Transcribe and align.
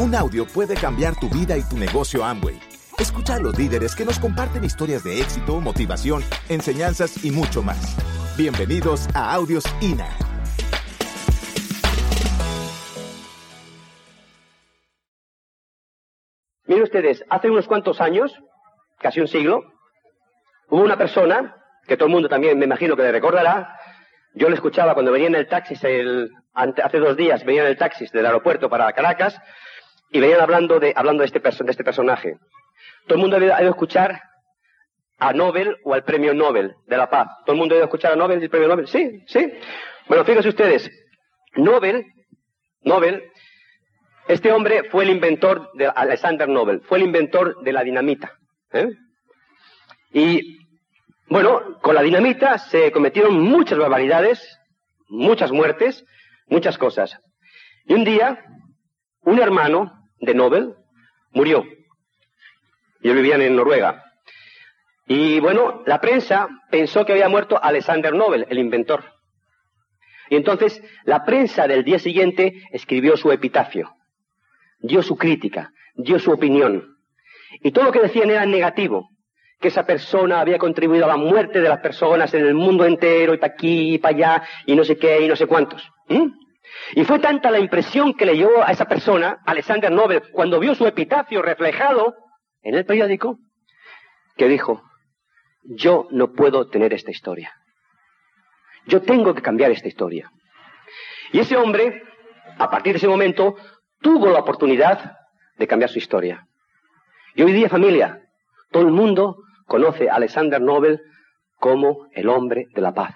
Un 0.00 0.12
audio 0.16 0.44
puede 0.44 0.74
cambiar 0.74 1.14
tu 1.14 1.28
vida 1.28 1.56
y 1.56 1.62
tu 1.62 1.76
negocio 1.76 2.24
Amway. 2.24 2.58
Escucha 2.98 3.36
a 3.36 3.38
los 3.38 3.56
líderes 3.56 3.94
que 3.94 4.04
nos 4.04 4.18
comparten 4.18 4.64
historias 4.64 5.04
de 5.04 5.20
éxito, 5.20 5.60
motivación, 5.60 6.20
enseñanzas 6.48 7.24
y 7.24 7.30
mucho 7.30 7.62
más. 7.62 7.96
Bienvenidos 8.36 9.06
a 9.14 9.32
Audios 9.32 9.64
INA. 9.80 10.08
Miren 16.66 16.82
ustedes, 16.82 17.24
hace 17.30 17.48
unos 17.48 17.68
cuantos 17.68 18.00
años, 18.00 18.36
casi 18.98 19.20
un 19.20 19.28
siglo, 19.28 19.62
hubo 20.70 20.82
una 20.82 20.98
persona, 20.98 21.54
que 21.86 21.96
todo 21.96 22.08
el 22.08 22.14
mundo 22.14 22.28
también 22.28 22.58
me 22.58 22.64
imagino 22.64 22.96
que 22.96 23.02
le 23.02 23.12
recordará, 23.12 23.78
yo 24.34 24.48
le 24.48 24.56
escuchaba 24.56 24.94
cuando 24.94 25.12
venía 25.12 25.28
en 25.28 25.36
el 25.36 25.46
taxi, 25.46 25.74
hace 25.74 26.98
dos 26.98 27.16
días 27.16 27.44
venía 27.44 27.62
en 27.62 27.68
el 27.68 27.76
taxi 27.76 28.06
del 28.12 28.26
aeropuerto 28.26 28.68
para 28.68 28.92
Caracas, 28.92 29.40
y 30.14 30.20
venían 30.20 30.40
hablando 30.40 30.78
de, 30.78 30.92
hablando 30.94 31.22
de 31.22 31.26
este, 31.26 31.40
de 31.40 31.70
este 31.72 31.82
personaje. 31.82 32.38
Todo 33.08 33.16
el 33.16 33.20
mundo 33.20 33.36
ha 33.36 33.58
oído 33.58 33.70
escuchar 33.70 34.22
a 35.18 35.32
Nobel 35.32 35.76
o 35.82 35.92
al 35.92 36.04
premio 36.04 36.32
Nobel 36.32 36.76
de 36.86 36.96
la 36.96 37.10
paz. 37.10 37.26
¿Todo 37.44 37.54
el 37.54 37.58
mundo 37.58 37.74
ha 37.74 37.78
oído 37.78 37.86
escuchar 37.86 38.12
a 38.12 38.16
Nobel 38.16 38.38
y 38.38 38.44
el 38.44 38.50
premio 38.50 38.68
Nobel? 38.68 38.86
Sí, 38.86 39.24
sí. 39.26 39.52
Bueno, 40.06 40.24
fíjense 40.24 40.50
ustedes, 40.50 40.88
Nobel, 41.56 42.06
Nobel, 42.82 43.24
este 44.28 44.52
hombre 44.52 44.84
fue 44.88 45.02
el 45.02 45.10
inventor 45.10 45.72
de 45.74 45.88
Alexander 45.88 46.48
Nobel, 46.48 46.80
fue 46.82 46.98
el 46.98 47.06
inventor 47.06 47.60
de 47.64 47.72
la 47.72 47.82
dinamita. 47.82 48.34
¿eh? 48.72 48.90
Y 50.12 50.58
bueno, 51.26 51.80
con 51.82 51.96
la 51.96 52.02
dinamita 52.02 52.58
se 52.58 52.92
cometieron 52.92 53.40
muchas 53.40 53.80
barbaridades, 53.80 54.60
muchas 55.08 55.50
muertes, 55.50 56.04
muchas 56.46 56.78
cosas. 56.78 57.18
Y 57.86 57.94
un 57.94 58.04
día, 58.04 58.44
un 59.22 59.40
hermano 59.40 60.03
de 60.24 60.34
Nobel 60.34 60.74
murió. 61.32 61.64
Y 63.00 63.08
ellos 63.08 63.16
vivían 63.16 63.42
en 63.42 63.56
Noruega. 63.56 64.02
Y 65.06 65.40
bueno, 65.40 65.82
la 65.86 66.00
prensa 66.00 66.48
pensó 66.70 67.04
que 67.04 67.12
había 67.12 67.28
muerto 67.28 67.62
Alexander 67.62 68.14
Nobel, 68.14 68.46
el 68.48 68.58
inventor. 68.58 69.04
Y 70.30 70.36
entonces 70.36 70.82
la 71.04 71.24
prensa 71.24 71.66
del 71.66 71.84
día 71.84 71.98
siguiente 71.98 72.62
escribió 72.72 73.16
su 73.16 73.30
epitafio, 73.30 73.94
dio 74.78 75.02
su 75.02 75.16
crítica, 75.16 75.70
dio 75.94 76.18
su 76.18 76.32
opinión. 76.32 76.96
Y 77.62 77.72
todo 77.72 77.84
lo 77.84 77.92
que 77.92 78.00
decían 78.00 78.30
era 78.30 78.46
negativo, 78.46 79.10
que 79.60 79.68
esa 79.68 79.84
persona 79.84 80.40
había 80.40 80.58
contribuido 80.58 81.04
a 81.04 81.08
la 81.08 81.16
muerte 81.16 81.60
de 81.60 81.68
las 81.68 81.80
personas 81.80 82.32
en 82.34 82.46
el 82.46 82.54
mundo 82.54 82.84
entero, 82.84 83.34
y 83.34 83.38
para 83.38 83.52
aquí 83.52 83.94
y 83.94 83.98
para 83.98 84.16
allá, 84.16 84.42
y 84.66 84.74
no 84.74 84.84
sé 84.84 84.96
qué, 84.96 85.20
y 85.20 85.28
no 85.28 85.36
sé 85.36 85.46
cuántos. 85.46 85.86
Y 86.94 87.04
fue 87.04 87.18
tanta 87.18 87.50
la 87.50 87.58
impresión 87.58 88.14
que 88.14 88.26
leyó 88.26 88.62
a 88.64 88.70
esa 88.70 88.86
persona, 88.86 89.38
Alexander 89.46 89.90
Nobel, 89.90 90.22
cuando 90.32 90.60
vio 90.60 90.74
su 90.74 90.86
epitafio 90.86 91.42
reflejado 91.42 92.14
en 92.62 92.74
el 92.74 92.84
periódico, 92.84 93.38
que 94.36 94.48
dijo, 94.48 94.82
yo 95.64 96.06
no 96.10 96.32
puedo 96.32 96.68
tener 96.68 96.92
esta 96.92 97.10
historia. 97.10 97.52
Yo 98.86 99.02
tengo 99.02 99.34
que 99.34 99.42
cambiar 99.42 99.70
esta 99.70 99.88
historia. 99.88 100.30
Y 101.32 101.40
ese 101.40 101.56
hombre, 101.56 102.02
a 102.58 102.70
partir 102.70 102.92
de 102.92 102.98
ese 102.98 103.08
momento, 103.08 103.56
tuvo 104.00 104.30
la 104.30 104.40
oportunidad 104.40 105.16
de 105.56 105.66
cambiar 105.66 105.90
su 105.90 105.98
historia. 105.98 106.46
Y 107.34 107.42
hoy 107.42 107.52
día, 107.52 107.68
familia, 107.68 108.20
todo 108.70 108.82
el 108.82 108.92
mundo 108.92 109.36
conoce 109.66 110.10
a 110.10 110.16
Alexander 110.16 110.60
Nobel 110.60 111.00
como 111.56 112.08
el 112.12 112.28
hombre 112.28 112.66
de 112.74 112.82
la 112.82 112.92
paz 112.92 113.14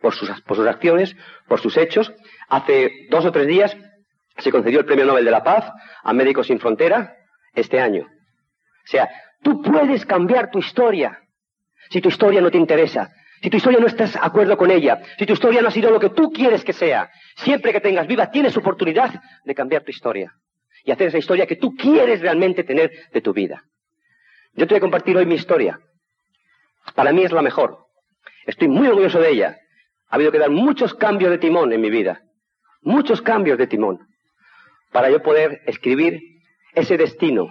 por 0.00 0.14
sus, 0.14 0.30
por 0.42 0.56
sus 0.56 0.66
acciones, 0.66 1.16
por 1.46 1.60
sus 1.60 1.76
hechos. 1.76 2.12
Hace 2.48 3.06
dos 3.10 3.24
o 3.24 3.32
tres 3.32 3.46
días 3.46 3.76
se 4.38 4.50
concedió 4.50 4.80
el 4.80 4.86
Premio 4.86 5.04
Nobel 5.04 5.24
de 5.24 5.30
la 5.30 5.42
Paz 5.42 5.70
a 6.02 6.12
Médicos 6.12 6.46
Sin 6.46 6.60
Frontera 6.60 7.14
este 7.54 7.80
año. 7.80 8.04
O 8.04 8.90
sea, 8.90 9.08
tú 9.42 9.62
puedes 9.62 10.06
cambiar 10.06 10.50
tu 10.50 10.58
historia 10.58 11.20
si 11.90 12.00
tu 12.00 12.08
historia 12.08 12.40
no 12.40 12.50
te 12.50 12.58
interesa, 12.58 13.10
si 13.42 13.50
tu 13.50 13.56
historia 13.56 13.80
no 13.80 13.86
estás 13.86 14.12
de 14.12 14.20
acuerdo 14.22 14.56
con 14.56 14.70
ella, 14.70 15.00
si 15.18 15.26
tu 15.26 15.32
historia 15.32 15.62
no 15.62 15.68
ha 15.68 15.72
sido 15.72 15.90
lo 15.90 16.00
que 16.00 16.10
tú 16.10 16.30
quieres 16.32 16.64
que 16.64 16.72
sea. 16.72 17.10
Siempre 17.36 17.72
que 17.72 17.80
tengas 17.80 18.06
viva 18.06 18.30
tienes 18.30 18.56
oportunidad 18.56 19.20
de 19.44 19.54
cambiar 19.54 19.84
tu 19.84 19.90
historia 19.90 20.32
y 20.84 20.90
hacer 20.90 21.08
esa 21.08 21.18
historia 21.18 21.46
que 21.46 21.56
tú 21.56 21.74
quieres 21.74 22.20
realmente 22.20 22.64
tener 22.64 22.90
de 23.12 23.20
tu 23.20 23.32
vida. 23.32 23.62
Yo 24.54 24.66
te 24.66 24.74
voy 24.74 24.78
a 24.78 24.80
compartir 24.80 25.16
hoy 25.16 25.26
mi 25.26 25.34
historia. 25.34 25.78
Para 26.94 27.12
mí 27.12 27.22
es 27.22 27.32
la 27.32 27.42
mejor. 27.42 27.78
Estoy 28.46 28.68
muy 28.68 28.88
orgulloso 28.88 29.20
de 29.20 29.30
ella. 29.30 29.58
Ha 30.08 30.16
habido 30.16 30.32
que 30.32 30.38
dar 30.38 30.50
muchos 30.50 30.94
cambios 30.94 31.30
de 31.30 31.38
timón 31.38 31.72
en 31.72 31.80
mi 31.80 31.90
vida, 31.90 32.22
muchos 32.80 33.20
cambios 33.22 33.58
de 33.58 33.66
timón, 33.66 34.06
para 34.92 35.10
yo 35.10 35.22
poder 35.22 35.60
escribir 35.66 36.20
ese 36.74 36.96
destino 36.96 37.48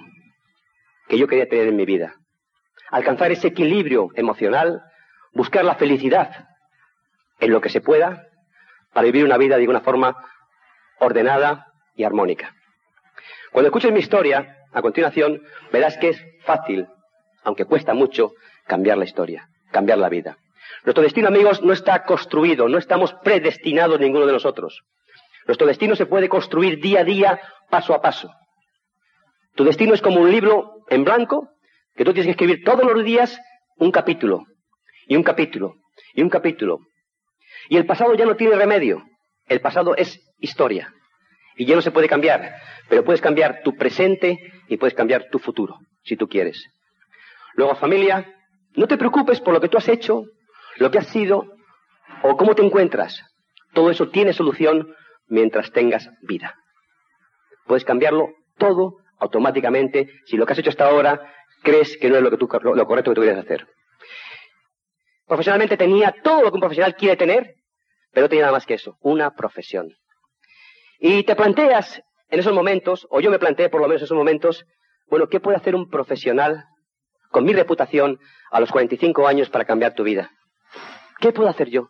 que 1.07 1.17
yo 1.17 1.27
quería 1.27 1.47
tener 1.47 1.67
en 1.67 1.75
mi 1.75 1.85
vida. 1.85 2.15
Alcanzar 2.89 3.31
ese 3.31 3.49
equilibrio 3.49 4.09
emocional, 4.15 4.81
buscar 5.33 5.65
la 5.65 5.75
felicidad 5.75 6.47
en 7.39 7.51
lo 7.51 7.61
que 7.61 7.69
se 7.69 7.81
pueda, 7.81 8.27
para 8.93 9.05
vivir 9.05 9.25
una 9.25 9.37
vida 9.37 9.57
de 9.57 9.67
una 9.67 9.81
forma 9.81 10.15
ordenada 10.99 11.67
y 11.95 12.03
armónica. 12.03 12.55
Cuando 13.51 13.67
escuches 13.67 13.91
mi 13.91 13.99
historia, 13.99 14.57
a 14.73 14.81
continuación, 14.81 15.41
verás 15.71 15.97
que 15.97 16.09
es 16.09 16.25
fácil, 16.43 16.87
aunque 17.43 17.65
cuesta 17.65 17.93
mucho, 17.93 18.33
cambiar 18.65 18.97
la 18.97 19.05
historia, 19.05 19.49
cambiar 19.71 19.99
la 19.99 20.09
vida. 20.09 20.37
Nuestro 20.83 21.03
destino, 21.03 21.27
amigos, 21.27 21.61
no 21.61 21.73
está 21.73 22.03
construido, 22.03 22.67
no 22.67 22.77
estamos 22.77 23.13
predestinados 23.23 23.99
ninguno 23.99 24.25
de 24.25 24.33
nosotros. 24.33 24.81
Nuestro 25.45 25.67
destino 25.67 25.95
se 25.95 26.05
puede 26.05 26.29
construir 26.29 26.81
día 26.81 27.01
a 27.01 27.03
día, 27.03 27.41
paso 27.69 27.93
a 27.93 28.01
paso. 28.01 28.29
Tu 29.55 29.63
destino 29.63 29.93
es 29.93 30.01
como 30.01 30.21
un 30.21 30.31
libro 30.31 30.83
en 30.89 31.03
blanco 31.03 31.49
que 31.95 32.05
tú 32.05 32.13
tienes 32.13 32.27
que 32.27 32.31
escribir 32.31 32.63
todos 32.63 32.85
los 32.85 33.03
días 33.03 33.39
un 33.77 33.91
capítulo, 33.91 34.45
y 35.07 35.15
un 35.15 35.23
capítulo, 35.23 35.75
y 36.13 36.21
un 36.21 36.29
capítulo. 36.29 36.79
Y 37.69 37.77
el 37.77 37.85
pasado 37.85 38.13
ya 38.15 38.25
no 38.25 38.35
tiene 38.35 38.55
remedio. 38.55 39.03
El 39.47 39.61
pasado 39.61 39.95
es 39.95 40.19
historia. 40.39 40.93
Y 41.55 41.65
ya 41.65 41.75
no 41.75 41.81
se 41.81 41.91
puede 41.91 42.07
cambiar. 42.07 42.55
Pero 42.89 43.03
puedes 43.03 43.21
cambiar 43.21 43.61
tu 43.63 43.75
presente 43.75 44.37
y 44.67 44.77
puedes 44.77 44.93
cambiar 44.93 45.29
tu 45.31 45.39
futuro, 45.39 45.79
si 46.03 46.15
tú 46.15 46.27
quieres. 46.27 46.63
Luego, 47.55 47.75
familia, 47.75 48.25
no 48.75 48.87
te 48.87 48.97
preocupes 48.97 49.41
por 49.41 49.53
lo 49.53 49.61
que 49.61 49.69
tú 49.69 49.77
has 49.77 49.87
hecho, 49.89 50.23
lo 50.79 50.91
que 50.91 50.99
has 50.99 51.07
sido 51.07 51.45
o 52.23 52.37
cómo 52.37 52.55
te 52.55 52.63
encuentras. 52.63 53.21
Todo 53.73 53.91
eso 53.91 54.09
tiene 54.09 54.33
solución 54.33 54.93
mientras 55.27 55.71
tengas 55.71 56.09
vida. 56.21 56.55
Puedes 57.65 57.85
cambiarlo 57.85 58.29
todo 58.57 58.97
automáticamente 59.19 60.09
si 60.25 60.37
lo 60.37 60.45
que 60.45 60.53
has 60.53 60.59
hecho 60.59 60.69
hasta 60.69 60.87
ahora 60.87 61.33
crees 61.63 61.97
que 61.97 62.09
no 62.09 62.17
es 62.17 62.21
lo, 62.21 62.29
correcto 62.87 63.11
que 63.11 63.15
tú 63.15 63.21
quieres 63.21 63.43
hacer. 63.43 63.67
Profesionalmente 65.27 65.75
tenía 65.75 66.15
todo 66.23 66.43
lo 66.43 66.49
que 66.49 66.55
un 66.55 66.61
profesional 66.61 66.95
quiere 66.95 67.17
tener, 67.17 67.55
pero 68.11 68.25
no 68.25 68.29
tenía 68.29 68.43
nada 68.43 68.53
más 68.53 68.65
que 68.65 68.75
eso, 68.75 68.97
una 69.01 69.31
profesión. 69.31 69.89
Y 70.99 71.23
te 71.23 71.35
planteas 71.35 72.01
en 72.29 72.39
esos 72.39 72.53
momentos, 72.53 73.07
o 73.09 73.19
yo 73.19 73.29
me 73.29 73.39
planteé 73.39 73.69
por 73.69 73.81
lo 73.81 73.87
menos 73.87 74.01
en 74.01 74.05
esos 74.05 74.17
momentos, 74.17 74.65
bueno, 75.09 75.27
¿qué 75.27 75.39
puede 75.39 75.57
hacer 75.57 75.75
un 75.75 75.89
profesional 75.89 76.65
con 77.29 77.43
mi 77.43 77.53
reputación 77.53 78.19
a 78.51 78.59
los 78.59 78.71
45 78.71 79.27
años 79.27 79.49
para 79.49 79.65
cambiar 79.65 79.93
tu 79.93 80.03
vida? 80.03 80.31
¿Qué 81.19 81.31
puedo 81.31 81.49
hacer 81.49 81.69
yo? 81.69 81.89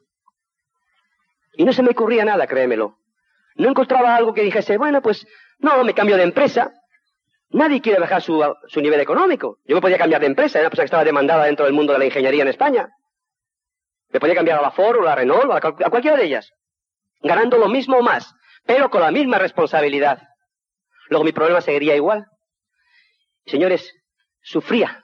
Y 1.54 1.66
no 1.66 1.74
se 1.74 1.84
me 1.84 1.90
ocurría 1.90 2.24
nada, 2.24 2.48
créemelo. 2.48 2.98
No 3.56 3.70
encontraba 3.70 4.16
algo 4.16 4.34
que 4.34 4.44
dijese, 4.44 4.78
bueno, 4.78 5.02
pues 5.02 5.28
no, 5.60 5.84
me 5.84 5.94
cambio 5.94 6.16
de 6.16 6.24
empresa. 6.24 6.72
Nadie 7.50 7.82
quiere 7.82 8.00
bajar 8.00 8.22
su, 8.22 8.42
nivel 8.76 9.00
económico. 9.00 9.58
Yo 9.66 9.76
me 9.76 9.82
podía 9.82 9.98
cambiar 9.98 10.22
de 10.22 10.28
empresa, 10.28 10.60
era 10.60 10.68
una 10.68 10.70
persona 10.70 10.84
que 10.84 10.88
estaba 10.88 11.04
demandada 11.04 11.46
dentro 11.46 11.66
del 11.66 11.74
mundo 11.74 11.94
de 11.94 12.00
la 12.00 12.06
ingeniería 12.06 12.44
en 12.44 12.50
España. 12.50 12.90
Me 14.10 14.20
podía 14.20 14.36
cambiar 14.36 14.60
a 14.60 14.62
la 14.62 14.72
Ford 14.72 15.00
o 15.00 15.02
la 15.02 15.16
Renault 15.16 15.46
o 15.46 15.54
a, 15.54 15.58
a 15.58 15.90
cualquiera 15.90 16.18
de 16.18 16.26
ellas, 16.26 16.52
ganando 17.22 17.58
lo 17.58 17.68
mismo 17.68 17.98
o 17.98 18.04
más, 18.04 18.34
pero 18.66 18.90
con 18.90 19.02
la 19.02 19.12
misma 19.12 19.40
responsabilidad. 19.40 20.22
Luego 21.10 21.26
mi 21.26 21.32
problema 21.32 21.62
seguiría 21.62 21.96
igual. 21.96 22.26
Señores, 23.46 23.94
sufría. 24.42 25.04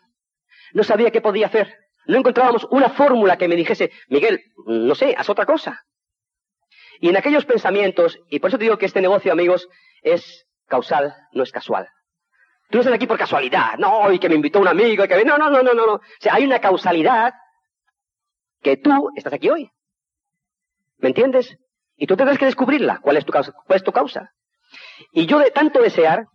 No 0.74 0.84
sabía 0.84 1.12
qué 1.12 1.22
podía 1.22 1.48
hacer. 1.48 1.83
No 2.06 2.18
encontrábamos 2.18 2.68
una 2.72 2.90
fórmula 2.90 3.38
que 3.38 3.48
me 3.48 3.56
dijese, 3.56 3.92
Miguel, 4.08 4.42
no 4.66 4.96
sé, 4.96 5.16
haz 5.18 5.30
otra 5.30 5.46
cosa. 5.46 5.84
Y 7.00 7.10
en 7.10 7.18
aquellos 7.18 7.46
pensamientos, 7.46 8.20
y 8.30 8.40
por 8.40 8.50
eso 8.50 8.58
te 8.58 8.66
digo 8.66 8.78
que 8.78 8.86
este 8.86 9.02
negocio, 9.02 9.32
amigos, 9.32 9.68
es 10.02 10.46
causal, 10.68 11.16
no 11.34 11.44
es 11.44 11.52
casual. 11.52 11.88
Tú 12.70 12.78
no 12.78 12.82
estás 12.82 12.96
aquí 12.96 13.08
por 13.08 13.18
casualidad, 13.18 13.78
no, 13.78 14.12
y 14.12 14.20
que 14.20 14.30
me 14.30 14.36
invitó 14.36 14.60
un 14.60 14.68
amigo, 14.68 15.04
y 15.04 15.08
que... 15.08 15.26
No, 15.26 15.38
no, 15.38 15.50
no, 15.50 15.62
no, 15.62 15.74
no, 15.74 15.86
no. 15.86 15.94
O 15.96 16.02
sea, 16.20 16.36
hay 16.36 16.46
una 16.46 16.60
causalidad 16.60 17.34
que 18.62 18.78
tú 18.78 19.12
estás 19.16 19.34
aquí 19.34 19.50
hoy. 19.50 19.70
¿Me 20.98 21.10
entiendes? 21.10 21.58
Y 21.98 22.08
tú 22.08 22.16
tendrás 22.16 22.38
que 22.38 22.46
descubrirla. 22.46 23.00
¿Cuál 23.02 23.18
es 23.18 23.26
tu 23.26 23.32
causa? 23.32 23.52
¿Cuál 23.52 23.78
es 23.78 23.84
tu 23.84 23.92
causa? 23.92 24.32
Y 25.12 25.26
yo 25.26 25.40
de 25.40 25.52
tanto 25.52 25.82
desear, 25.82 26.26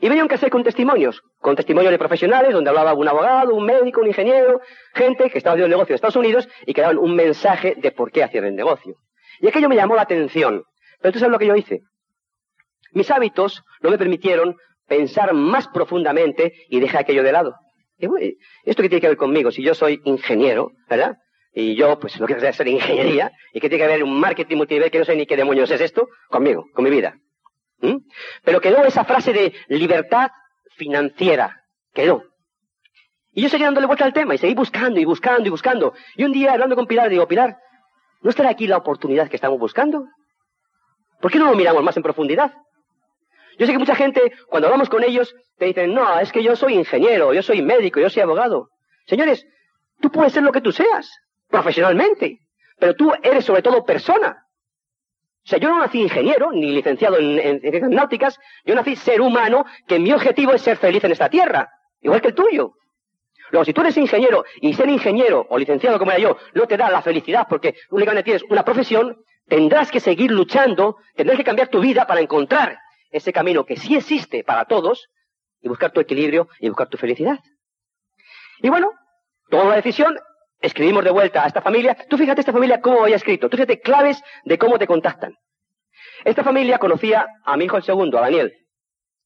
y 0.00 0.08
venía 0.08 0.24
un 0.24 0.32
hacer 0.32 0.50
con 0.50 0.62
testimonios, 0.62 1.22
con 1.38 1.56
testimonios 1.56 1.90
de 1.90 1.98
profesionales, 1.98 2.52
donde 2.52 2.70
hablaba 2.70 2.94
un 2.94 3.08
abogado, 3.08 3.54
un 3.54 3.64
médico, 3.64 4.00
un 4.00 4.08
ingeniero, 4.08 4.60
gente 4.94 5.30
que 5.30 5.38
estaba 5.38 5.54
haciendo 5.54 5.68
negocio 5.68 5.92
en 5.92 5.96
Estados 5.96 6.16
Unidos 6.16 6.48
y 6.66 6.74
que 6.74 6.82
daban 6.82 6.98
un 6.98 7.14
mensaje 7.14 7.74
de 7.76 7.92
por 7.92 8.10
qué 8.12 8.22
hacían 8.22 8.44
el 8.44 8.54
negocio. 8.54 8.94
Y 9.40 9.48
aquello 9.48 9.68
me 9.68 9.76
llamó 9.76 9.96
la 9.96 10.02
atención. 10.02 10.62
Pero 11.00 11.12
tú 11.12 11.18
sabes 11.18 11.32
lo 11.32 11.38
que 11.38 11.46
yo 11.46 11.56
hice. 11.56 11.80
Mis 12.92 13.10
hábitos 13.10 13.62
no 13.80 13.90
me 13.90 13.98
permitieron 13.98 14.56
pensar 14.86 15.32
más 15.34 15.68
profundamente 15.68 16.52
y 16.68 16.80
dejé 16.80 16.98
aquello 16.98 17.22
de 17.22 17.32
lado. 17.32 17.54
¿Esto 18.64 18.82
qué 18.82 18.88
tiene 18.88 19.00
que 19.00 19.08
ver 19.08 19.16
conmigo? 19.16 19.50
Si 19.50 19.62
yo 19.62 19.74
soy 19.74 20.00
ingeniero, 20.04 20.70
¿verdad? 20.88 21.16
Y 21.52 21.74
yo, 21.74 21.98
pues, 21.98 22.18
que 22.18 22.24
quiero 22.24 22.46
hacer 22.46 22.68
ingeniería, 22.68 23.32
y 23.54 23.60
que 23.60 23.70
tiene 23.70 23.84
que 23.84 23.90
ver 23.90 24.04
un 24.04 24.20
marketing 24.20 24.56
multinivel 24.56 24.90
que 24.90 24.98
no 24.98 25.06
sé 25.06 25.16
ni 25.16 25.24
qué 25.26 25.36
demonios 25.36 25.70
es 25.70 25.80
esto, 25.80 26.08
conmigo, 26.28 26.66
con 26.74 26.84
mi 26.84 26.90
vida. 26.90 27.16
¿Mm? 27.80 27.96
Pero 28.44 28.60
quedó 28.60 28.84
esa 28.84 29.04
frase 29.04 29.32
de 29.32 29.54
libertad 29.68 30.30
financiera. 30.76 31.62
Quedó. 31.92 32.24
Y 33.32 33.42
yo 33.42 33.48
seguí 33.48 33.64
dándole 33.64 33.86
vuelta 33.86 34.04
al 34.04 34.14
tema 34.14 34.34
y 34.34 34.38
seguí 34.38 34.54
buscando 34.54 34.98
y 34.98 35.04
buscando 35.04 35.46
y 35.46 35.50
buscando. 35.50 35.94
Y 36.16 36.24
un 36.24 36.32
día, 36.32 36.52
hablando 36.52 36.74
con 36.74 36.86
Pilar, 36.86 37.10
digo, 37.10 37.28
Pilar, 37.28 37.56
¿no 38.22 38.30
estará 38.30 38.48
aquí 38.48 38.66
la 38.66 38.78
oportunidad 38.78 39.28
que 39.28 39.36
estamos 39.36 39.58
buscando? 39.58 40.06
¿Por 41.20 41.30
qué 41.30 41.38
no 41.38 41.50
lo 41.50 41.56
miramos 41.56 41.82
más 41.82 41.96
en 41.96 42.02
profundidad? 42.02 42.54
Yo 43.58 43.66
sé 43.66 43.72
que 43.72 43.78
mucha 43.78 43.94
gente, 43.94 44.32
cuando 44.48 44.68
hablamos 44.68 44.88
con 44.88 45.02
ellos, 45.04 45.34
te 45.58 45.66
dicen, 45.66 45.94
no, 45.94 46.18
es 46.18 46.32
que 46.32 46.42
yo 46.42 46.56
soy 46.56 46.74
ingeniero, 46.74 47.32
yo 47.32 47.42
soy 47.42 47.62
médico, 47.62 48.00
yo 48.00 48.10
soy 48.10 48.22
abogado. 48.22 48.68
Señores, 49.06 49.46
tú 50.00 50.10
puedes 50.10 50.32
ser 50.32 50.42
lo 50.42 50.52
que 50.52 50.60
tú 50.60 50.72
seas, 50.72 51.10
profesionalmente, 51.48 52.38
pero 52.78 52.94
tú 52.94 53.12
eres 53.22 53.44
sobre 53.44 53.62
todo 53.62 53.84
persona. 53.84 54.45
O 55.46 55.48
sea, 55.48 55.60
yo 55.60 55.68
no 55.68 55.78
nací 55.78 56.02
ingeniero, 56.02 56.50
ni 56.50 56.72
licenciado 56.72 57.18
en, 57.18 57.38
en, 57.62 57.90
náuticas, 57.90 58.36
yo 58.64 58.74
nací 58.74 58.96
ser 58.96 59.20
humano, 59.20 59.64
que 59.86 60.00
mi 60.00 60.12
objetivo 60.12 60.52
es 60.52 60.60
ser 60.60 60.76
feliz 60.76 61.04
en 61.04 61.12
esta 61.12 61.28
tierra, 61.28 61.70
igual 62.00 62.20
que 62.20 62.28
el 62.28 62.34
tuyo. 62.34 62.72
Luego, 63.52 63.64
si 63.64 63.72
tú 63.72 63.80
eres 63.82 63.96
ingeniero 63.96 64.44
y 64.60 64.74
ser 64.74 64.88
ingeniero 64.88 65.46
o 65.48 65.56
licenciado 65.56 66.00
como 66.00 66.10
era 66.10 66.18
yo 66.18 66.36
no 66.54 66.66
te 66.66 66.76
da 66.76 66.90
la 66.90 67.00
felicidad 67.00 67.46
porque 67.48 67.76
únicamente 67.90 68.24
tienes 68.24 68.42
una 68.50 68.64
profesión, 68.64 69.22
tendrás 69.46 69.92
que 69.92 70.00
seguir 70.00 70.32
luchando, 70.32 70.96
tendrás 71.14 71.38
que 71.38 71.44
cambiar 71.44 71.68
tu 71.68 71.78
vida 71.78 72.08
para 72.08 72.20
encontrar 72.20 72.80
ese 73.12 73.32
camino 73.32 73.64
que 73.64 73.76
sí 73.76 73.94
existe 73.94 74.42
para 74.42 74.64
todos 74.64 75.08
y 75.62 75.68
buscar 75.68 75.92
tu 75.92 76.00
equilibrio 76.00 76.48
y 76.58 76.68
buscar 76.68 76.88
tu 76.88 76.98
felicidad. 76.98 77.38
Y 78.62 78.68
bueno, 78.68 78.90
tomamos 79.48 79.70
la 79.70 79.76
decisión, 79.76 80.18
escribimos 80.60 81.04
de 81.04 81.10
vuelta 81.10 81.44
a 81.44 81.46
esta 81.46 81.60
familia. 81.60 81.96
Tú 82.08 82.16
fíjate 82.16 82.40
esta 82.40 82.52
familia 82.52 82.80
cómo 82.80 83.02
había 83.02 83.16
escrito, 83.16 83.48
tú 83.48 83.56
fíjate 83.56 83.80
claves 83.80 84.22
de 84.44 84.58
cómo 84.58 84.78
te 84.78 84.86
contactan. 84.86 85.34
Esta 86.24 86.42
familia 86.42 86.78
conocía 86.78 87.26
a 87.44 87.56
mi 87.56 87.64
hijo 87.64 87.76
el 87.76 87.82
segundo, 87.82 88.18
a 88.18 88.22
Daniel. 88.22 88.52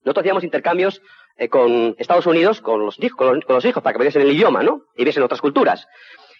Nosotros 0.02 0.22
hacíamos 0.22 0.44
intercambios 0.44 1.00
eh, 1.36 1.48
con 1.48 1.94
Estados 1.98 2.26
Unidos, 2.26 2.60
con 2.60 2.84
los, 2.84 2.98
con 3.16 3.42
los, 3.48 3.64
hijos, 3.64 3.82
para 3.82 3.96
que 3.96 4.02
viesen 4.02 4.22
el 4.22 4.32
idioma, 4.32 4.62
¿no? 4.62 4.82
Y 4.96 5.04
viesen 5.04 5.22
otras 5.22 5.40
culturas. 5.40 5.86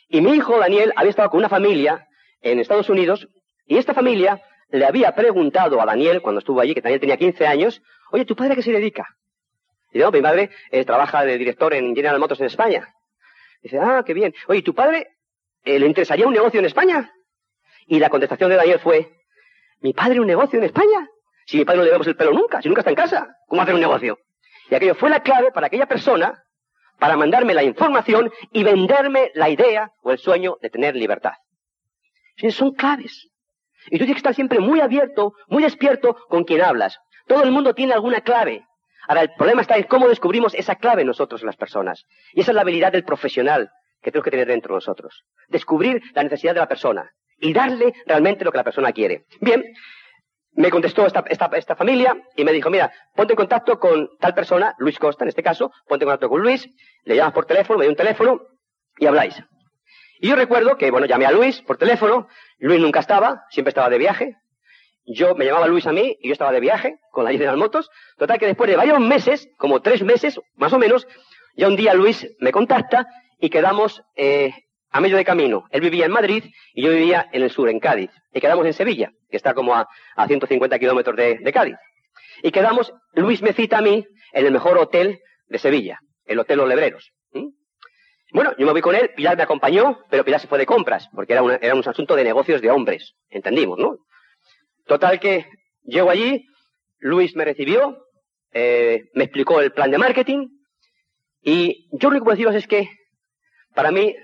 Y 0.08 0.20
mi 0.20 0.32
hijo 0.32 0.58
Daniel 0.58 0.92
había 0.96 1.10
estado 1.10 1.30
con 1.30 1.38
una 1.38 1.48
familia 1.48 2.06
en 2.40 2.58
Estados 2.58 2.88
Unidos, 2.88 3.28
y 3.66 3.76
esta 3.76 3.94
familia 3.94 4.42
le 4.70 4.86
había 4.86 5.14
preguntado 5.14 5.80
a 5.80 5.86
Daniel, 5.86 6.22
cuando 6.22 6.40
estuvo 6.40 6.60
allí, 6.60 6.74
que 6.74 6.80
Daniel 6.80 7.00
tenía 7.00 7.16
15 7.16 7.46
años, 7.46 7.82
oye, 8.10 8.24
¿tu 8.24 8.34
padre 8.34 8.54
a 8.54 8.56
qué 8.56 8.62
se 8.62 8.72
dedica? 8.72 9.06
Y 9.92 9.98
no, 9.98 10.10
mi 10.10 10.20
madre 10.20 10.50
eh, 10.70 10.84
trabaja 10.84 11.24
de 11.24 11.38
director 11.38 11.74
en 11.74 11.94
General 11.94 12.18
Motors 12.18 12.40
en 12.40 12.46
España. 12.46 12.88
Dice, 13.62 13.78
ah, 13.78 14.02
qué 14.04 14.14
bien. 14.14 14.34
Oye, 14.48 14.62
¿tu 14.62 14.74
padre 14.74 15.06
eh, 15.64 15.78
le 15.78 15.86
interesaría 15.86 16.26
un 16.26 16.32
negocio 16.32 16.60
en 16.60 16.66
España? 16.66 17.12
Y 17.86 17.98
la 17.98 18.08
contestación 18.08 18.50
de 18.50 18.56
Daniel 18.56 18.78
fue, 18.78 19.12
¿mi 19.80 19.92
padre 19.92 20.20
un 20.20 20.26
negocio 20.26 20.58
en 20.58 20.64
España? 20.64 21.08
Si 21.46 21.56
mi 21.56 21.64
padre 21.64 21.78
no 21.78 21.84
le 21.84 21.90
vemos 21.90 22.06
el 22.06 22.16
pelo 22.16 22.32
nunca, 22.32 22.62
si 22.62 22.68
nunca 22.68 22.80
está 22.80 22.90
en 22.90 22.96
casa, 22.96 23.36
¿cómo 23.48 23.62
hacer 23.62 23.74
un 23.74 23.80
negocio? 23.80 24.18
Y 24.70 24.74
aquello 24.74 24.94
fue 24.94 25.10
la 25.10 25.22
clave 25.22 25.50
para 25.50 25.66
aquella 25.66 25.86
persona 25.86 26.44
para 27.00 27.16
mandarme 27.16 27.54
la 27.54 27.64
información 27.64 28.30
y 28.52 28.62
venderme 28.62 29.32
la 29.34 29.48
idea 29.48 29.90
o 30.02 30.12
el 30.12 30.18
sueño 30.18 30.58
de 30.60 30.70
tener 30.70 30.94
libertad. 30.94 31.32
Son 32.50 32.72
claves. 32.72 33.28
Y 33.86 33.98
tú 33.98 34.04
tienes 34.04 34.14
que 34.14 34.18
estar 34.18 34.34
siempre 34.34 34.60
muy 34.60 34.80
abierto, 34.80 35.34
muy 35.48 35.62
despierto 35.62 36.14
con 36.28 36.44
quien 36.44 36.62
hablas. 36.62 36.98
Todo 37.26 37.42
el 37.42 37.50
mundo 37.50 37.74
tiene 37.74 37.94
alguna 37.94 38.20
clave. 38.20 38.66
Ahora, 39.10 39.22
el 39.22 39.34
problema 39.34 39.60
está 39.60 39.76
en 39.76 39.82
cómo 39.82 40.08
descubrimos 40.08 40.54
esa 40.54 40.76
clave 40.76 41.04
nosotros, 41.04 41.42
las 41.42 41.56
personas. 41.56 42.06
Y 42.32 42.42
esa 42.42 42.52
es 42.52 42.54
la 42.54 42.60
habilidad 42.60 42.92
del 42.92 43.02
profesional 43.02 43.72
que 44.00 44.12
tenemos 44.12 44.22
que 44.22 44.30
tener 44.30 44.46
dentro 44.46 44.72
de 44.72 44.76
nosotros. 44.76 45.24
Descubrir 45.48 46.00
la 46.14 46.22
necesidad 46.22 46.54
de 46.54 46.60
la 46.60 46.68
persona 46.68 47.10
y 47.40 47.52
darle 47.52 47.92
realmente 48.06 48.44
lo 48.44 48.52
que 48.52 48.58
la 48.58 48.62
persona 48.62 48.92
quiere. 48.92 49.24
Bien, 49.40 49.64
me 50.52 50.70
contestó 50.70 51.06
esta, 51.06 51.24
esta, 51.28 51.74
familia 51.74 52.22
y 52.36 52.44
me 52.44 52.52
dijo, 52.52 52.70
mira, 52.70 52.92
ponte 53.16 53.32
en 53.32 53.36
contacto 53.38 53.80
con 53.80 54.10
tal 54.20 54.32
persona, 54.32 54.76
Luis 54.78 54.96
Costa 54.96 55.24
en 55.24 55.30
este 55.30 55.42
caso, 55.42 55.72
ponte 55.88 56.04
en 56.04 56.10
contacto 56.10 56.28
con 56.28 56.40
Luis, 56.40 56.68
le 57.02 57.16
llamas 57.16 57.32
por 57.32 57.46
teléfono, 57.46 57.80
me 57.80 57.86
dio 57.86 57.90
un 57.90 57.96
teléfono 57.96 58.42
y 58.96 59.06
habláis. 59.06 59.42
Y 60.20 60.28
yo 60.28 60.36
recuerdo 60.36 60.76
que, 60.76 60.88
bueno, 60.92 61.08
llamé 61.08 61.26
a 61.26 61.32
Luis 61.32 61.62
por 61.62 61.78
teléfono, 61.78 62.28
Luis 62.58 62.80
nunca 62.80 63.00
estaba, 63.00 63.42
siempre 63.50 63.70
estaba 63.70 63.90
de 63.90 63.98
viaje. 63.98 64.36
Yo 65.04 65.34
me 65.34 65.44
llamaba 65.44 65.66
Luis 65.66 65.86
a 65.86 65.92
mí 65.92 66.16
y 66.20 66.28
yo 66.28 66.32
estaba 66.32 66.52
de 66.52 66.60
viaje 66.60 66.96
con 67.10 67.24
la 67.24 67.32
General 67.32 67.56
Motos. 67.56 67.90
Total 68.18 68.38
que 68.38 68.46
después 68.46 68.68
de 68.68 68.76
varios 68.76 69.00
meses, 69.00 69.48
como 69.56 69.80
tres 69.80 70.02
meses 70.02 70.40
más 70.56 70.72
o 70.72 70.78
menos, 70.78 71.06
ya 71.56 71.68
un 71.68 71.76
día 71.76 71.94
Luis 71.94 72.28
me 72.38 72.52
contacta 72.52 73.06
y 73.40 73.50
quedamos 73.50 74.02
eh, 74.16 74.52
a 74.90 75.00
medio 75.00 75.16
de 75.16 75.24
camino. 75.24 75.64
Él 75.70 75.80
vivía 75.80 76.06
en 76.06 76.12
Madrid 76.12 76.44
y 76.74 76.82
yo 76.82 76.90
vivía 76.90 77.28
en 77.32 77.42
el 77.42 77.50
sur, 77.50 77.68
en 77.68 77.80
Cádiz. 77.80 78.10
Y 78.32 78.40
quedamos 78.40 78.66
en 78.66 78.72
Sevilla, 78.72 79.10
que 79.30 79.36
está 79.36 79.54
como 79.54 79.74
a, 79.74 79.88
a 80.16 80.26
150 80.26 80.78
kilómetros 80.78 81.16
de, 81.16 81.38
de 81.38 81.52
Cádiz. 81.52 81.76
Y 82.42 82.50
quedamos, 82.50 82.92
Luis 83.14 83.42
me 83.42 83.52
cita 83.52 83.78
a 83.78 83.82
mí 83.82 84.04
en 84.32 84.46
el 84.46 84.52
mejor 84.52 84.78
hotel 84.78 85.18
de 85.48 85.58
Sevilla, 85.58 85.98
el 86.24 86.38
Hotel 86.38 86.58
Los 86.58 86.68
Lebreros. 86.68 87.12
Bueno, 88.32 88.54
yo 88.56 88.64
me 88.64 88.72
voy 88.72 88.80
con 88.80 88.94
él, 88.94 89.10
Pilar 89.16 89.36
me 89.36 89.42
acompañó, 89.42 89.98
pero 90.08 90.24
Pilar 90.24 90.40
se 90.40 90.46
fue 90.46 90.58
de 90.58 90.66
compras, 90.66 91.08
porque 91.12 91.32
era, 91.32 91.42
era 91.60 91.74
un 91.74 91.86
asunto 91.86 92.14
de 92.14 92.22
negocios 92.22 92.62
de 92.62 92.70
hombres, 92.70 93.14
entendimos, 93.28 93.78
¿no? 93.78 93.96
Total 94.90 95.20
que 95.20 95.46
llego 95.84 96.10
allí, 96.10 96.48
Luis 96.98 97.36
me 97.36 97.44
recibió, 97.44 98.08
eh, 98.52 99.04
me 99.14 99.22
explicó 99.22 99.60
el 99.60 99.70
plan 99.70 99.92
de 99.92 99.98
marketing, 99.98 100.48
y 101.42 101.86
yo 101.92 102.08
lo 102.08 102.16
único 102.16 102.24
que 102.24 102.24
puedo 102.24 102.34
deciros 102.34 102.56
es 102.56 102.66
que, 102.66 102.90
para 103.72 103.92
mí, 103.92 104.16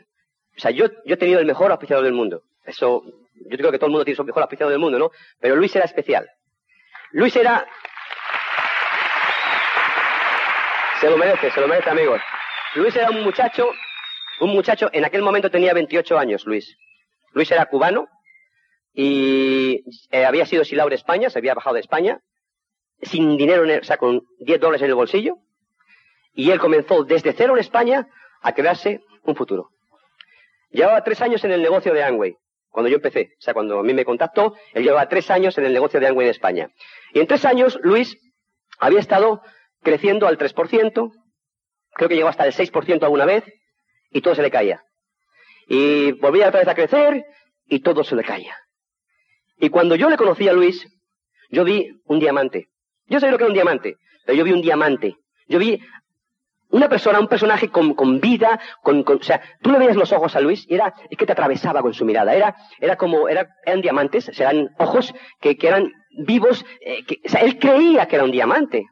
o 0.57 0.59
sea, 0.61 0.73
yo, 0.73 0.87
yo 1.05 1.15
he 1.15 1.17
tenido 1.19 1.39
el 1.39 1.47
mejor 1.47 1.71
auspiciador 1.71 2.05
del 2.05 2.15
mundo. 2.15 2.43
Eso, 2.65 3.05
yo 3.49 3.57
creo 3.57 3.71
que 3.71 3.79
todo 3.79 3.87
el 3.87 3.93
mundo 3.93 4.05
tiene 4.05 4.17
su 4.17 4.25
mejor 4.25 4.43
auspiciador 4.43 4.73
del 4.73 4.81
mundo, 4.81 4.99
¿no? 4.99 5.13
Pero 5.39 5.55
Luis 5.55 5.77
era 5.77 5.85
especial. 5.85 6.29
Luis 7.13 7.37
era... 7.37 7.65
Se 11.01 11.09
lo 11.09 11.17
merece, 11.17 11.53
se 11.53 11.61
lo 11.61 11.69
merece, 11.69 11.91
amigos. 11.91 12.21
Luis 12.75 12.97
era 12.97 13.11
un 13.11 13.23
muchacho 13.23 13.71
un 14.41 14.51
muchacho, 14.51 14.91
en 14.93 15.05
aquel 15.05 15.23
momento 15.23 15.49
tenía 15.49 15.73
28 15.75 16.19
años, 16.19 16.45
Luis. 16.45 16.77
Luis 17.35 17.53
era 17.53 17.67
cubano 17.67 18.09
y 18.99 19.85
eh, 20.11 20.25
había 20.25 20.47
sido 20.47 20.63
de 20.63 20.95
España, 20.95 21.29
se 21.29 21.39
había 21.39 21.53
bajado 21.53 21.75
de 21.75 21.81
España, 21.81 22.21
sin 23.03 23.37
dinero, 23.37 23.67
en 23.67 23.81
o 23.81 23.85
sea, 23.85 23.99
con 23.99 24.23
10 24.39 24.59
dólares 24.59 24.81
en 24.81 24.89
el 24.89 24.95
bolsillo. 24.95 25.37
Y 26.33 26.51
él 26.51 26.59
comenzó 26.59 27.05
desde 27.05 27.35
cero 27.35 27.53
en 27.53 27.61
España 27.61 28.09
a 28.41 28.55
crearse 28.55 29.03
un 29.23 29.37
futuro. 29.37 29.69
Llevaba 30.71 31.05
tres 31.05 31.21
años 31.21 31.45
en 31.45 31.53
el 31.53 31.61
negocio 31.61 31.93
de 31.93 32.03
Angway, 32.03 32.37
cuando 32.71 32.89
yo 32.89 32.97
empecé. 32.97 33.35
O 33.39 33.43
sea, 33.43 33.53
cuando 33.53 33.79
a 33.81 33.83
mí 33.83 33.93
me 33.93 34.07
contactó, 34.07 34.55
él 34.73 34.83
llevaba 34.83 35.09
tres 35.11 35.31
años 35.31 35.59
en 35.59 35.67
el 35.67 35.75
negocio 35.75 36.01
de 36.01 36.07
Angway 36.07 36.29
en 36.29 36.31
España. 36.31 36.71
Y 37.13 37.21
en 37.21 37.27
tres 37.27 37.45
años, 37.45 37.79
Luis 37.83 38.17
había 38.79 39.01
estado 39.01 39.43
creciendo 39.83 40.27
al 40.27 40.39
3%, 40.39 41.13
creo 41.93 42.09
que 42.09 42.17
llegó 42.17 42.29
hasta 42.29 42.47
el 42.47 42.55
6% 42.55 43.03
alguna 43.03 43.27
vez, 43.27 43.45
y 44.11 44.23
todo 44.23 44.35
se 44.35 44.43
le 44.43 44.51
caía. 44.51 44.83
Y 45.69 46.13
volvía 46.13 46.49
otra 46.49 46.61
vez 46.61 46.69
a 46.69 46.75
crecer 46.75 47.27
y 47.67 47.81
todo 47.81 48.03
se 48.05 48.17
le 48.17 48.25
caía. 48.25 48.57
Y 49.59 49.69
cuando 49.71 49.95
yo 49.95 50.11
le 50.11 50.17
conocí 50.17 50.49
a 50.49 50.53
Luis, 50.53 50.87
yo 51.51 51.65
vi 51.65 52.01
un 52.05 52.19
diamante. 52.19 52.69
Yo 53.07 53.21
sé 53.21 53.31
lo 53.31 53.39
que 53.39 53.45
era 53.45 53.51
un 53.51 53.55
diamante, 53.55 53.97
pero 54.25 54.37
yo 54.39 54.45
vi 54.45 54.53
un 54.53 54.63
diamante. 54.63 55.17
Yo 55.49 55.59
vi 55.59 55.81
una 56.71 56.89
persona, 56.89 57.21
un 57.21 57.29
personaje 57.29 57.69
con, 57.69 57.95
con 57.95 58.21
vida, 58.21 58.61
con, 58.83 59.05
o 59.07 59.23
sea, 59.23 59.41
tú 59.63 59.71
le 59.71 59.79
veías 59.79 59.97
los 59.97 60.13
ojos 60.13 60.35
a 60.35 60.41
Luis 60.41 60.67
y 60.69 60.75
era, 60.75 60.93
es 61.09 61.17
que 61.17 61.27
te 61.27 61.33
atravesaba 61.33 61.83
con 61.83 61.95
su 61.95 62.05
mirada. 62.05 62.35
Era, 62.35 62.57
era 62.81 62.97
como, 62.97 63.29
era, 63.29 63.49
eran 63.65 63.81
diamantes, 63.81 64.29
eran 64.39 64.71
ojos 64.79 65.15
que, 65.41 65.57
que 65.57 65.69
eran 65.69 65.93
vivos, 66.27 66.65
eh, 66.81 67.05
que, 67.05 67.19
o 67.25 67.29
sea, 67.29 67.43
él 67.43 67.59
creía 67.59 68.07
que 68.07 68.17
era 68.17 68.25
un 68.25 68.33
diamante. 68.33 68.85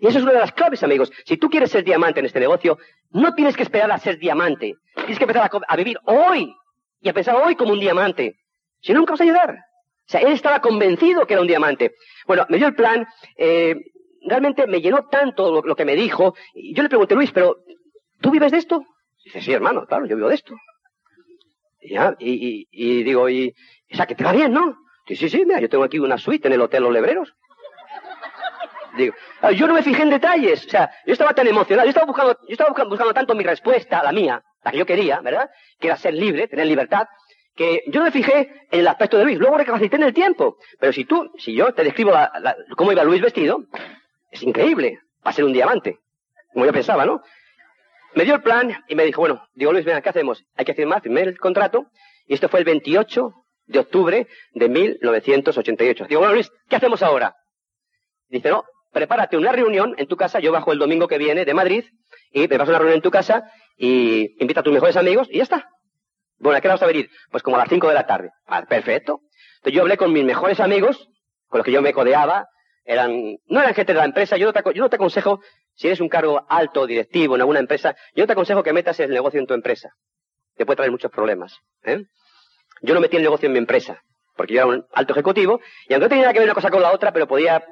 Y 0.00 0.06
eso 0.06 0.18
es 0.18 0.24
una 0.24 0.32
de 0.32 0.40
las 0.40 0.52
claves, 0.52 0.82
amigos. 0.82 1.12
Si 1.26 1.36
tú 1.36 1.50
quieres 1.50 1.70
ser 1.70 1.84
diamante 1.84 2.20
en 2.20 2.26
este 2.26 2.40
negocio, 2.40 2.78
no 3.10 3.34
tienes 3.34 3.56
que 3.56 3.62
esperar 3.62 3.90
a 3.92 3.98
ser 3.98 4.18
diamante. 4.18 4.74
Tienes 4.94 5.18
que 5.18 5.24
empezar 5.24 5.50
a, 5.68 5.76
vivir 5.76 5.98
hoy 6.04 6.54
y 7.00 7.08
a 7.08 7.12
pensar 7.12 7.36
hoy 7.36 7.54
como 7.54 7.72
un 7.72 7.80
diamante. 7.80 8.36
Si 8.80 8.92
nunca 8.92 9.14
a 9.14 9.22
ayudar. 9.22 9.50
O 9.50 10.10
sea, 10.10 10.20
él 10.22 10.32
estaba 10.32 10.60
convencido 10.60 11.26
que 11.26 11.34
era 11.34 11.42
un 11.42 11.46
diamante. 11.46 11.94
Bueno, 12.26 12.46
me 12.48 12.56
dio 12.56 12.66
el 12.66 12.74
plan. 12.74 13.06
Eh, 13.36 13.76
realmente 14.26 14.66
me 14.66 14.80
llenó 14.80 15.06
tanto 15.08 15.62
lo, 15.62 15.76
que 15.76 15.84
me 15.84 15.94
dijo. 15.94 16.34
Y 16.54 16.74
yo 16.74 16.82
le 16.82 16.88
pregunté, 16.88 17.14
Luis, 17.14 17.30
pero 17.32 17.58
¿tú 18.20 18.30
vives 18.30 18.52
de 18.52 18.58
esto? 18.58 18.84
Dice, 19.24 19.40
sí, 19.40 19.52
hermano, 19.52 19.86
claro, 19.86 20.06
yo 20.06 20.16
vivo 20.16 20.28
de 20.28 20.34
esto. 20.34 20.54
Y, 21.80 21.94
ya, 21.94 22.16
y, 22.18 23.02
digo, 23.04 23.28
y, 23.28 23.54
o 23.92 23.96
sea, 23.96 24.06
que 24.06 24.14
te 24.14 24.24
va 24.24 24.32
bien, 24.32 24.52
¿no? 24.52 24.76
Sí, 25.06 25.16
sí, 25.16 25.28
sí, 25.28 25.44
mira, 25.46 25.60
yo 25.60 25.68
tengo 25.68 25.84
aquí 25.84 25.98
una 25.98 26.18
suite 26.18 26.48
en 26.48 26.54
el 26.54 26.60
Hotel 26.60 26.82
Los 26.82 26.92
Lebreros. 26.92 27.34
Digo, 28.96 29.14
ah, 29.40 29.52
yo 29.52 29.66
no 29.66 29.74
me 29.74 29.82
fijé 29.82 30.02
en 30.02 30.10
detalles. 30.10 30.66
O 30.66 30.70
sea, 30.70 30.90
yo 31.06 31.12
estaba 31.12 31.32
tan 31.34 31.46
emocionado. 31.46 31.86
Yo 31.86 31.90
estaba 31.90 32.06
buscando, 32.06 32.36
yo 32.48 32.52
estaba 32.52 32.70
buscando, 32.70 33.14
tanto 33.14 33.34
mi 33.34 33.44
respuesta, 33.44 34.02
la 34.02 34.12
mía, 34.12 34.42
la 34.64 34.70
que 34.72 34.78
yo 34.78 34.86
quería, 34.86 35.20
¿verdad? 35.20 35.50
Que 35.78 35.86
era 35.88 35.96
ser 35.96 36.14
libre, 36.14 36.48
tener 36.48 36.66
libertad, 36.66 37.06
que 37.60 37.84
yo 37.88 38.02
me 38.02 38.10
fijé 38.10 38.48
en 38.70 38.80
el 38.80 38.88
aspecto 38.88 39.18
de 39.18 39.24
Luis, 39.24 39.38
luego 39.38 39.58
recapacité 39.58 39.96
en 39.96 40.04
el 40.04 40.14
tiempo. 40.14 40.56
Pero 40.78 40.94
si 40.94 41.04
tú, 41.04 41.30
si 41.36 41.52
yo 41.52 41.74
te 41.74 41.84
describo 41.84 42.10
cómo 42.74 42.90
iba 42.90 43.04
Luis 43.04 43.20
vestido, 43.20 43.66
es 44.30 44.42
increíble, 44.42 45.00
va 45.18 45.28
a 45.30 45.34
ser 45.34 45.44
un 45.44 45.52
diamante, 45.52 45.98
como 46.54 46.64
yo 46.64 46.72
pensaba, 46.72 47.04
¿no? 47.04 47.20
Me 48.14 48.24
dio 48.24 48.36
el 48.36 48.40
plan 48.40 48.82
y 48.88 48.94
me 48.94 49.04
dijo, 49.04 49.20
bueno, 49.20 49.46
digo 49.52 49.72
Luis, 49.72 49.84
venga, 49.84 50.00
¿qué 50.00 50.08
hacemos? 50.08 50.42
Hay 50.56 50.64
que 50.64 50.72
firmar, 50.72 51.02
firmé 51.02 51.20
el 51.20 51.38
contrato, 51.38 51.84
y 52.26 52.32
esto 52.32 52.48
fue 52.48 52.60
el 52.60 52.64
28 52.64 53.30
de 53.66 53.78
octubre 53.78 54.26
de 54.54 54.68
1988. 54.70 56.06
Digo, 56.08 56.20
bueno 56.22 56.32
Luis, 56.32 56.50
¿qué 56.66 56.76
hacemos 56.76 57.02
ahora? 57.02 57.34
Dice, 58.30 58.48
no, 58.48 58.64
prepárate 58.90 59.36
una 59.36 59.52
reunión 59.52 59.94
en 59.98 60.06
tu 60.06 60.16
casa, 60.16 60.40
yo 60.40 60.50
bajo 60.50 60.72
el 60.72 60.78
domingo 60.78 61.08
que 61.08 61.18
viene 61.18 61.44
de 61.44 61.52
Madrid, 61.52 61.84
y 62.32 62.48
me 62.48 62.56
vas 62.56 62.70
una 62.70 62.78
reunión 62.78 62.96
en 62.96 63.02
tu 63.02 63.10
casa, 63.10 63.52
y 63.76 64.34
invita 64.42 64.60
a 64.60 64.62
tus 64.62 64.72
mejores 64.72 64.96
amigos, 64.96 65.28
y 65.30 65.36
ya 65.36 65.42
está. 65.42 65.68
Bueno, 66.40 66.56
¿a 66.56 66.60
qué 66.60 66.68
vamos 66.68 66.82
a 66.82 66.86
venir? 66.86 67.10
Pues 67.30 67.42
como 67.42 67.56
a 67.56 67.60
las 67.60 67.68
5 67.68 67.86
de 67.88 67.94
la 67.94 68.06
tarde. 68.06 68.30
Ah, 68.46 68.62
perfecto. 68.62 69.20
Entonces 69.58 69.74
yo 69.74 69.82
hablé 69.82 69.96
con 69.98 70.12
mis 70.12 70.24
mejores 70.24 70.58
amigos, 70.58 71.08
con 71.48 71.58
los 71.58 71.64
que 71.66 71.72
yo 71.72 71.82
me 71.82 71.92
codeaba, 71.92 72.48
eran, 72.84 73.36
no 73.46 73.60
eran 73.60 73.74
gente 73.74 73.92
de 73.92 73.98
la 73.98 74.06
empresa, 74.06 74.38
yo 74.38 74.46
no 74.46 74.52
te, 74.52 74.62
yo 74.74 74.82
no 74.82 74.88
te 74.88 74.96
aconsejo, 74.96 75.40
si 75.74 75.86
eres 75.86 76.00
un 76.00 76.08
cargo 76.08 76.44
alto, 76.48 76.86
directivo 76.86 77.34
en 77.34 77.42
alguna 77.42 77.60
empresa, 77.60 77.94
yo 78.14 78.22
no 78.22 78.26
te 78.26 78.32
aconsejo 78.32 78.62
que 78.62 78.72
metas 78.72 78.98
el 79.00 79.10
negocio 79.10 79.38
en 79.38 79.46
tu 79.46 79.52
empresa. 79.52 79.90
Te 80.56 80.64
puede 80.64 80.76
traer 80.76 80.90
muchos 80.90 81.10
problemas. 81.10 81.58
¿eh? 81.84 82.04
Yo 82.80 82.94
no 82.94 83.00
metí 83.00 83.16
el 83.16 83.22
negocio 83.22 83.46
en 83.46 83.52
mi 83.52 83.58
empresa, 83.58 84.02
porque 84.34 84.54
yo 84.54 84.60
era 84.60 84.66
un 84.66 84.86
alto 84.94 85.12
ejecutivo, 85.12 85.60
y 85.88 85.92
aunque 85.92 86.06
no 86.06 86.08
tenía 86.08 86.22
nada 86.22 86.32
que 86.32 86.38
ver 86.38 86.48
una 86.48 86.54
cosa 86.54 86.70
con 86.70 86.80
la 86.80 86.92
otra, 86.92 87.12
pero 87.12 87.28
podía 87.28 87.62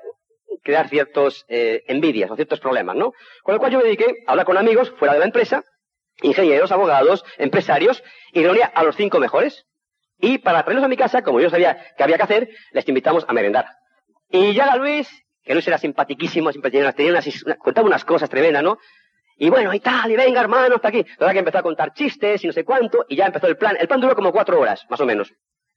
crear 0.62 0.90
ciertos 0.90 1.46
eh, 1.48 1.84
envidias 1.86 2.30
o 2.30 2.36
ciertos 2.36 2.60
problemas, 2.60 2.96
¿no? 2.96 3.12
Con 3.42 3.54
lo 3.54 3.58
cual 3.60 3.72
yo 3.72 3.78
me 3.78 3.84
dediqué 3.84 4.24
a 4.26 4.32
hablar 4.32 4.44
con 4.44 4.58
amigos 4.58 4.92
fuera 4.98 5.14
de 5.14 5.20
la 5.20 5.24
empresa, 5.24 5.64
ingenieros, 6.22 6.72
abogados, 6.72 7.24
empresarios, 7.36 8.02
y 8.32 8.42
reunía 8.42 8.66
a 8.66 8.84
los 8.84 8.96
cinco 8.96 9.18
mejores. 9.18 9.66
Y 10.20 10.38
para 10.38 10.62
traerlos 10.62 10.84
a 10.84 10.88
mi 10.88 10.96
casa, 10.96 11.22
como 11.22 11.40
yo 11.40 11.48
sabía 11.50 11.78
que 11.96 12.02
había 12.02 12.16
que 12.16 12.22
hacer, 12.24 12.48
les 12.72 12.88
invitamos 12.88 13.24
a 13.28 13.32
merendar. 13.32 13.66
Y 14.30 14.52
llega 14.52 14.76
Luis, 14.76 15.08
que 15.44 15.54
Luis 15.54 15.66
era 15.68 15.78
simpaticísimo, 15.78 16.50
siempre 16.50 16.70
tenía 16.70 16.92
unas, 17.10 17.44
contaba 17.58 17.86
unas 17.86 18.04
cosas 18.04 18.28
tremendas, 18.28 18.62
¿no? 18.62 18.78
Y 19.40 19.50
bueno, 19.50 19.72
y 19.72 19.78
tal, 19.78 20.10
y 20.10 20.16
venga 20.16 20.40
hermano, 20.40 20.74
hasta 20.74 20.88
aquí. 20.88 21.04
Total 21.04 21.32
que 21.32 21.38
empezó 21.38 21.58
a 21.58 21.62
contar 21.62 21.94
chistes 21.94 22.42
y 22.42 22.48
no 22.48 22.52
sé 22.52 22.64
cuánto, 22.64 23.06
y 23.08 23.16
ya 23.16 23.26
empezó 23.26 23.46
el 23.46 23.56
plan. 23.56 23.76
El 23.78 23.86
plan 23.86 24.00
duró 24.00 24.16
como 24.16 24.32
cuatro 24.32 24.58
horas, 24.60 24.84
más 24.90 25.00
o 25.00 25.06
menos. 25.06 25.32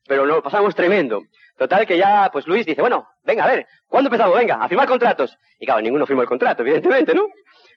Pero 0.08 0.26
lo 0.26 0.42
pasamos 0.42 0.74
tremendo. 0.74 1.22
Total 1.58 1.86
que 1.86 1.96
ya, 1.96 2.32
pues 2.34 2.48
Luis 2.48 2.66
dice, 2.66 2.82
bueno, 2.82 3.08
venga, 3.24 3.44
a 3.44 3.48
ver, 3.48 3.68
¿cuándo 3.88 4.08
empezamos? 4.08 4.36
Venga, 4.36 4.56
a 4.56 4.68
firmar 4.68 4.88
contratos. 4.88 5.38
Y 5.60 5.66
claro, 5.68 5.82
ninguno 5.82 6.08
firmó 6.08 6.24
el 6.24 6.28
contrato, 6.28 6.64
evidentemente, 6.64 7.14
¿no? 7.14 7.28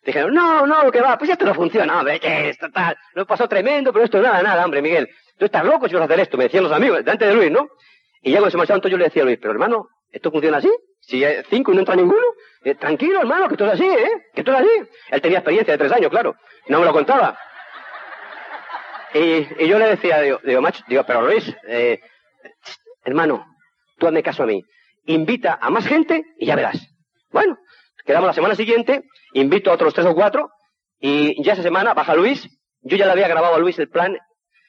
Dijeron, 0.05 0.35
no, 0.35 0.67
no, 0.67 0.91
que 0.91 1.01
va, 1.01 1.17
pues 1.17 1.31
esto 1.31 1.47
no 1.47 1.55
funciona, 1.55 1.99
hombre, 1.99 2.21
que 2.21 2.51
es 2.51 2.59
total. 2.59 2.97
Lo 3.15 3.27
pasó 3.27 3.49
tremendo, 3.49 3.93
pero 3.93 4.05
esto 4.05 4.21
nada, 4.21 4.43
nada, 4.43 4.65
hombre, 4.65 4.83
Miguel. 4.83 5.09
Tú 5.39 5.47
estás 5.47 5.65
loco 5.65 5.89
si 5.89 5.95
vas 5.95 6.03
a 6.03 6.05
hacer 6.05 6.21
esto, 6.21 6.37
me 6.37 6.45
decían 6.45 6.65
los 6.65 6.73
amigos, 6.73 6.99
delante 6.99 7.27
de 7.27 7.35
Luis, 7.35 7.51
¿no? 7.51 7.69
Y 8.23 8.33
ya 8.33 8.39
cuando 8.41 8.59
se 8.59 8.67
todos 8.67 8.91
yo 8.91 8.99
le 8.99 9.05
decía 9.05 9.23
a 9.23 9.27
Luis, 9.27 9.39
pero 9.41 9.53
hermano, 9.53 9.89
¿esto 10.11 10.31
funciona 10.31 10.59
así? 10.59 10.71
Si 11.01 11.23
cinco 11.51 11.73
y 11.73 11.75
no 11.75 11.81
entra 11.81 11.97
ninguno, 11.97 12.25
eh, 12.65 12.75
tranquilo, 12.75 13.21
hermano, 13.21 13.49
que 13.49 13.57
todo 13.57 13.69
es 13.69 13.75
así, 13.75 13.85
¿eh? 13.85 14.11
Que 14.35 14.43
todo 14.43 14.57
es 14.57 14.63
así. 14.63 14.91
Él 15.11 15.21
tenía 15.21 15.39
experiencia 15.39 15.73
de 15.73 15.79
tres 15.79 15.93
años, 15.93 16.11
claro. 16.11 16.35
No 16.69 16.81
me 16.81 16.87
lo 16.87 16.93
contaba. 16.93 17.39
Y, 19.15 19.67
yo 19.67 19.79
le 19.79 19.87
decía, 19.87 20.21
digo, 20.21 20.41
digo, 20.43 20.61
macho, 20.61 20.83
digo, 20.89 21.05
pero 21.07 21.23
Luis, 21.23 21.55
eh, 21.69 22.01
hermano, 23.05 23.47
tú 23.99 24.07
hazme 24.07 24.23
caso 24.23 24.43
a 24.43 24.47
mí. 24.47 24.63
Invita 25.07 25.59
a 25.61 25.71
más 25.71 25.87
gente 25.87 26.25
y 26.39 26.47
ya 26.47 26.57
verás. 26.57 26.89
Bueno, 27.31 27.59
quedamos 28.05 28.27
la 28.27 28.33
semana 28.33 28.55
siguiente, 28.55 29.05
invito 29.33 29.71
a 29.71 29.75
otros 29.75 29.95
tres 29.95 30.07
o 30.07 30.15
cuatro, 30.15 30.51
y 31.01 31.43
ya 31.43 31.55
esa 31.55 31.63
semana 31.63 31.95
baja 31.95 32.15
Luis, 32.15 32.49
yo 32.83 32.97
ya 32.97 33.07
le 33.07 33.13
había 33.13 33.29
grabado 33.29 33.55
a 33.55 33.59
Luis 33.59 33.79
el 33.79 33.89
plan, 33.89 34.17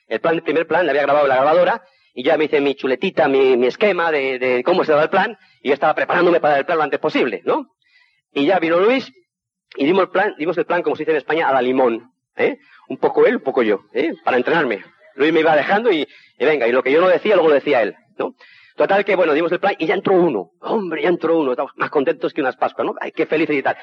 el 0.08 0.20
plan, 0.20 0.36
el 0.36 0.44
primer 0.44 0.68
plan, 0.68 0.86
le 0.86 0.92
había 0.92 1.04
grabado 1.04 1.28
la 1.28 1.36
grabadora, 1.36 1.84
y 2.14 2.24
ya 2.24 2.38
me 2.38 2.46
hice 2.46 2.62
mi 2.62 2.76
chuletita, 2.76 3.28
mi, 3.28 3.66
esquema 3.68 4.12
de, 4.12 4.40
de, 4.40 4.64
cómo 4.64 4.86
se 4.86 4.92
daba 4.92 5.04
el 5.04 5.10
plan, 5.10 5.38
y 5.62 5.70
yo 5.70 5.74
estaba 5.74 5.94
preparándome 5.94 6.40
para 6.40 6.58
el 6.58 6.66
plan 6.66 6.78
lo 6.78 6.84
antes 6.84 7.00
posible, 7.00 7.42
¿no? 7.46 7.76
Y 8.34 8.46
ya 8.46 8.60
vino 8.60 8.80
Luis, 8.80 9.12
y 9.76 9.86
dimos 9.86 10.04
el 10.04 10.10
plan, 10.10 10.34
dimos 10.38 10.58
el 10.58 10.66
plan, 10.66 10.82
como 10.82 10.96
se 10.96 11.04
dice 11.04 11.12
en 11.12 11.18
España, 11.18 11.48
a 11.50 11.54
la 11.54 11.62
limón, 11.62 12.12
¿eh? 12.38 12.58
Un 12.88 12.98
poco 12.98 13.26
él, 13.26 13.38
un 13.38 13.44
poco 13.44 13.64
yo, 13.64 13.82
¿eh? 13.94 14.14
Para 14.24 14.38
entrenarme. 14.38 14.84
Luis 15.16 15.34
me 15.34 15.42
iba 15.42 15.56
dejando 15.56 15.92
y, 15.92 16.08
y 16.38 16.46
venga, 16.46 16.68
y 16.68 16.72
lo 16.72 16.84
que 16.84 16.92
yo 16.92 17.02
no 17.02 17.08
decía, 17.08 17.36
luego 17.36 17.50
lo 17.50 17.56
decía 17.56 17.82
él, 17.82 17.96
¿no? 18.18 18.36
Total 18.76 19.06
que, 19.06 19.16
bueno, 19.16 19.34
dimos 19.34 19.52
el 19.52 19.60
plan 19.60 19.76
y 19.80 19.88
ya 19.88 19.94
entró 19.94 20.14
uno. 20.14 20.52
Hombre, 20.60 21.02
ya 21.04 21.10
entró 21.10 21.40
uno. 21.40 21.52
Estamos 21.52 21.72
más 21.78 21.90
contentos 21.90 22.34
que 22.34 22.42
unas 22.42 22.58
Pascuas, 22.58 22.86
¿no? 22.86 22.94
Ay, 23.00 23.12
qué 23.12 23.26
felices 23.26 23.56
y 23.56 23.64
tal. 23.64 23.78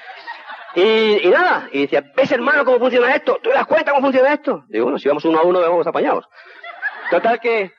Y, 0.74 1.26
y, 1.26 1.30
nada, 1.30 1.68
y 1.72 1.82
decía, 1.82 2.04
¿ves 2.14 2.30
hermano 2.32 2.64
cómo 2.64 2.78
funciona 2.78 3.14
esto? 3.14 3.38
¿Tú 3.42 3.50
te 3.50 3.54
das 3.54 3.66
cuenta 3.66 3.92
cómo 3.92 4.02
funciona 4.02 4.32
esto? 4.34 4.64
Digo, 4.68 4.84
bueno, 4.84 4.98
si 4.98 5.08
vamos 5.08 5.24
uno 5.24 5.38
a 5.38 5.42
uno, 5.42 5.60
vamos 5.60 5.86
apañados. 5.86 6.26
Total 7.10 7.40
que, 7.40 7.72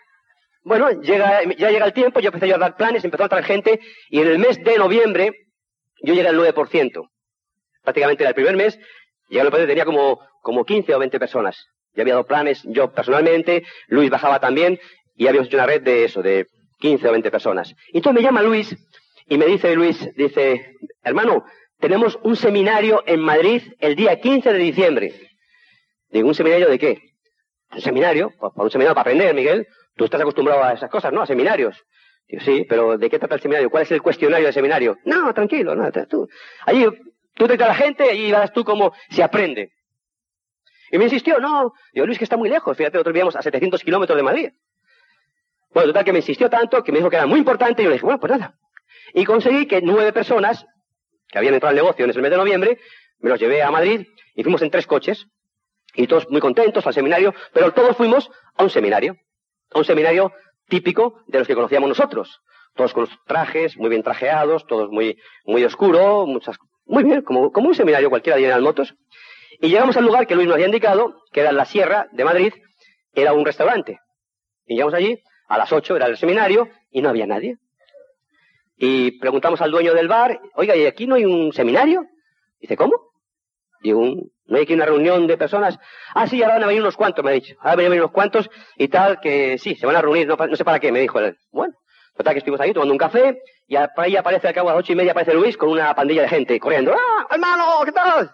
bueno, 0.64 0.90
llega, 1.02 1.44
ya 1.58 1.72
llega 1.72 1.86
el 1.86 1.94
tiempo, 1.94 2.20
yo 2.20 2.30
empecé 2.30 2.54
a 2.54 2.58
dar 2.58 2.76
planes, 2.76 3.04
empezó 3.04 3.24
a 3.24 3.26
entrar 3.26 3.44
gente, 3.44 3.80
y 4.10 4.22
en 4.22 4.28
el 4.28 4.40
mes 4.40 4.64
de 4.64 4.78
noviembre, 4.78 5.32
yo 6.04 6.14
llegué 6.14 6.28
al 6.28 6.38
9%. 6.38 7.10
Prácticamente 7.84 8.24
era 8.24 8.30
el 8.30 8.36
primer 8.36 8.56
mes, 8.56 8.80
llegaba 9.28 9.58
el 9.58 9.68
tenía 9.68 9.86
como, 9.86 10.20
como 10.42 10.64
15 10.64 10.94
o 10.94 11.00
20 11.00 11.20
personas. 11.20 11.68
Ya 11.96 12.04
había 12.04 12.14
dado 12.14 12.26
planes, 12.26 12.62
yo 12.66 12.92
personalmente, 12.92 13.64
Luis 13.88 14.10
bajaba 14.10 14.40
también, 14.40 14.80
y 15.16 15.28
habíamos 15.28 15.48
hecho 15.48 15.58
una 15.58 15.66
red 15.66 15.82
de 15.82 16.06
eso, 16.06 16.22
de 16.22 16.48
15 16.84 17.08
o 17.08 17.12
20 17.14 17.32
personas. 17.32 17.74
Y 17.94 17.98
entonces 17.98 18.22
me 18.22 18.28
llama 18.28 18.42
Luis 18.42 18.76
y 19.30 19.38
me 19.38 19.46
dice 19.46 19.74
Luis, 19.74 19.98
dice, 20.18 20.76
hermano, 21.02 21.46
tenemos 21.80 22.20
un 22.24 22.36
seminario 22.36 23.04
en 23.08 23.22
Madrid 23.22 23.62
el 23.80 23.96
día 23.96 24.20
15 24.20 24.52
de 24.52 24.60
diciembre. 24.60 25.14
Digo, 26.10 26.28
¿un 26.28 26.36
seminario 26.36 26.68
de 26.68 26.78
qué? 26.78 27.00
Un 27.74 27.80
seminario, 27.80 28.34
pues, 28.38 28.52
para 28.54 28.66
un 28.66 28.70
seminario 28.70 28.96
para 28.96 29.04
aprender, 29.04 29.34
Miguel. 29.34 29.66
Tú 29.96 30.04
estás 30.04 30.20
acostumbrado 30.20 30.62
a 30.62 30.74
esas 30.74 30.90
cosas, 30.90 31.14
¿no? 31.14 31.22
A 31.22 31.26
seminarios. 31.26 31.82
Digo, 32.28 32.44
sí, 32.44 32.66
pero 32.68 32.98
¿de 32.98 33.10
qué 33.10 33.18
trata 33.18 33.36
el 33.36 33.42
seminario? 33.42 33.70
¿Cuál 33.70 33.84
es 33.84 33.92
el 33.92 34.02
cuestionario 34.02 34.46
del 34.46 34.54
seminario? 34.54 34.98
No, 35.06 35.34
tranquilo, 35.34 35.76
no, 35.76 35.90
tú. 36.10 36.28
Allí, 36.66 36.86
tú 37.34 37.48
te 37.48 37.54
a 37.54 37.68
la 37.68 37.76
gente 37.76 38.14
y 38.14 38.30
verás 38.30 38.52
tú 38.52 38.66
cómo 38.66 38.92
se 39.10 39.24
aprende. 39.24 39.72
Y 40.92 40.98
me 40.98 41.06
insistió, 41.06 41.40
no, 41.40 41.72
digo, 41.94 42.06
Luis, 42.06 42.18
que 42.18 42.26
está 42.26 42.36
muy 42.36 42.50
lejos. 42.50 42.76
Fíjate, 42.76 42.98
nosotros 42.98 43.14
vivíamos 43.14 43.38
a 43.38 43.42
700 43.42 43.82
kilómetros 43.84 44.18
de 44.18 44.24
Madrid. 44.24 44.50
Bueno, 45.74 45.90
total 45.90 46.06
que 46.06 46.14
me 46.14 46.20
insistió 46.20 46.50
tanto 46.50 46.84
que 46.84 46.92
me 46.92 47.00
dijo 47.00 47.10
que 47.10 47.16
era 47.16 47.26
muy 47.26 47.40
importante 47.40 47.82
y 47.82 47.86
yo 47.86 47.90
le 47.90 47.96
dije, 47.96 48.06
bueno, 48.06 48.20
pues 48.20 48.32
nada. 48.32 48.56
Y 49.14 49.26
conseguí 49.26 49.68
que 49.68 49.82
nueve 49.82 50.14
personas 50.14 50.66
que 51.30 51.38
habían 51.38 51.54
entrado 51.54 51.72
al 51.72 51.76
negocio 51.76 52.06
en 52.06 52.12
ese 52.12 52.22
mes 52.22 52.32
de 52.32 52.38
noviembre, 52.38 52.80
me 53.20 53.30
los 53.30 53.40
llevé 53.40 53.64
a 53.64 53.72
Madrid 53.72 54.06
y 54.36 54.44
fuimos 54.44 54.62
en 54.62 54.70
tres 54.70 54.86
coches. 54.86 55.26
Y 55.96 56.08
todos 56.08 56.30
muy 56.30 56.42
contentos 56.42 56.86
al 56.88 56.94
seminario, 56.94 57.34
pero 57.54 57.72
todos 57.72 57.96
fuimos 57.96 58.30
a 58.56 58.64
un 58.64 58.70
seminario. 58.70 59.16
A 59.72 59.80
un 59.80 59.86
seminario 59.86 60.32
típico 60.68 61.22
de 61.28 61.40
los 61.40 61.48
que 61.48 61.56
conocíamos 61.56 61.90
nosotros. 61.90 62.42
Todos 62.76 62.94
con 62.94 63.02
los 63.06 63.12
trajes, 63.26 63.78
muy 63.78 63.90
bien 63.90 64.02
trajeados, 64.02 64.66
todos 64.66 64.90
muy, 64.90 65.18
muy 65.46 65.64
oscuro, 65.64 66.26
muchas, 66.26 66.58
muy 66.86 67.04
bien, 67.04 67.22
como, 67.22 67.52
como 67.52 67.68
un 67.68 67.76
seminario 67.76 68.10
cualquiera 68.10 68.38
de 68.38 68.44
General 68.44 68.62
Motos. 68.62 68.96
Y 69.60 69.70
llegamos 69.70 69.96
al 69.98 70.06
lugar 70.06 70.26
que 70.26 70.36
Luis 70.36 70.48
nos 70.48 70.56
había 70.56 70.66
indicado, 70.66 71.16
que 71.32 71.42
era 71.42 71.52
la 71.52 71.66
Sierra 71.66 72.08
de 72.12 72.26
Madrid, 72.26 72.54
era 73.14 73.34
un 73.34 73.46
restaurante. 73.46 74.00
Y 74.66 74.76
llegamos 74.76 74.96
allí, 74.96 75.22
a 75.54 75.58
las 75.60 75.72
ocho 75.72 75.96
era 75.96 76.08
el 76.08 76.18
seminario 76.18 76.68
y 76.90 77.02
no 77.04 77.10
había 77.10 77.28
nadie. 77.28 77.58
Y 78.76 79.20
preguntamos 79.20 79.62
al 79.62 79.70
dueño 79.70 79.94
del 79.94 80.08
bar, 80.08 80.42
oiga, 80.56 80.76
¿y 80.76 80.88
aquí 80.88 81.06
no 81.06 81.14
hay 81.14 81.26
un 81.26 81.54
seminario? 81.54 82.08
Dice, 82.60 82.76
¿cómo? 82.76 82.94
Digo, 83.84 84.02
¿no 84.02 84.58
hay 84.58 84.64
aquí 84.64 84.74
una 84.74 84.88
reunión 84.88 85.28
de 85.28 85.38
personas? 85.38 85.78
Ah, 86.16 86.26
sí, 86.26 86.42
ahora 86.42 86.56
van 86.56 86.64
a 86.64 86.68
venir 86.68 86.82
unos 86.82 86.98
cuantos, 86.98 87.24
me 87.24 87.30
ha 87.30 87.34
dicho. 87.36 87.56
Ahora 87.60 87.76
van 87.76 87.86
a 87.86 87.90
venir 87.90 88.02
unos 88.02 88.12
cuantos 88.12 88.50
y 88.78 88.88
tal, 88.88 89.20
que 89.20 89.60
sí, 89.60 89.76
se 89.76 89.86
van 89.86 89.96
a 89.96 90.02
reunir, 90.02 90.28
no, 90.28 90.56
sé 90.56 90.66
para 90.66 90.80
qué, 90.80 90.92
me 90.92 91.02
dijo 91.02 91.20
él. 91.20 91.38
Bueno, 91.52 91.76
total 92.18 92.34
que 92.34 92.40
estuvimos 92.40 92.60
ahí 92.60 92.74
tomando 92.74 92.94
un 92.94 92.98
café 92.98 93.38
y 93.68 93.76
ahí 93.76 94.16
aparece 94.16 94.48
al 94.48 94.56
cabo 94.56 94.70
a 94.70 94.74
las 94.74 94.80
ocho 94.80 94.94
y 94.94 94.96
media 94.96 95.12
aparece 95.12 95.36
Luis 95.36 95.56
con 95.56 95.70
una 95.70 95.94
pandilla 95.94 96.24
de 96.24 96.30
gente 96.30 96.60
corriendo. 96.60 96.96
¡Ah, 96.96 97.28
hermano, 97.30 97.82
qué 97.86 97.92
tal! 97.92 98.32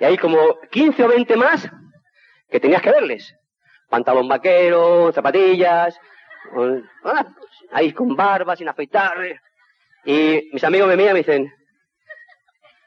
Y 0.00 0.04
ahí 0.04 0.16
como 0.16 0.58
15 0.70 1.04
o 1.04 1.08
20 1.08 1.36
más 1.36 1.68
que 2.48 2.60
tenías 2.60 2.80
que 2.80 2.92
verles. 2.92 3.34
Pantalón 3.90 4.26
vaquero, 4.26 5.12
zapatillas, 5.12 6.00
Ah, 7.04 7.26
ahí 7.72 7.92
con 7.92 8.14
barba, 8.16 8.56
sin 8.56 8.68
afeitar. 8.68 9.16
Y 10.04 10.50
mis 10.52 10.64
amigos 10.64 10.88
me 10.88 10.96
miran 10.96 11.10
y 11.10 11.14
me 11.14 11.18
dicen, 11.20 11.52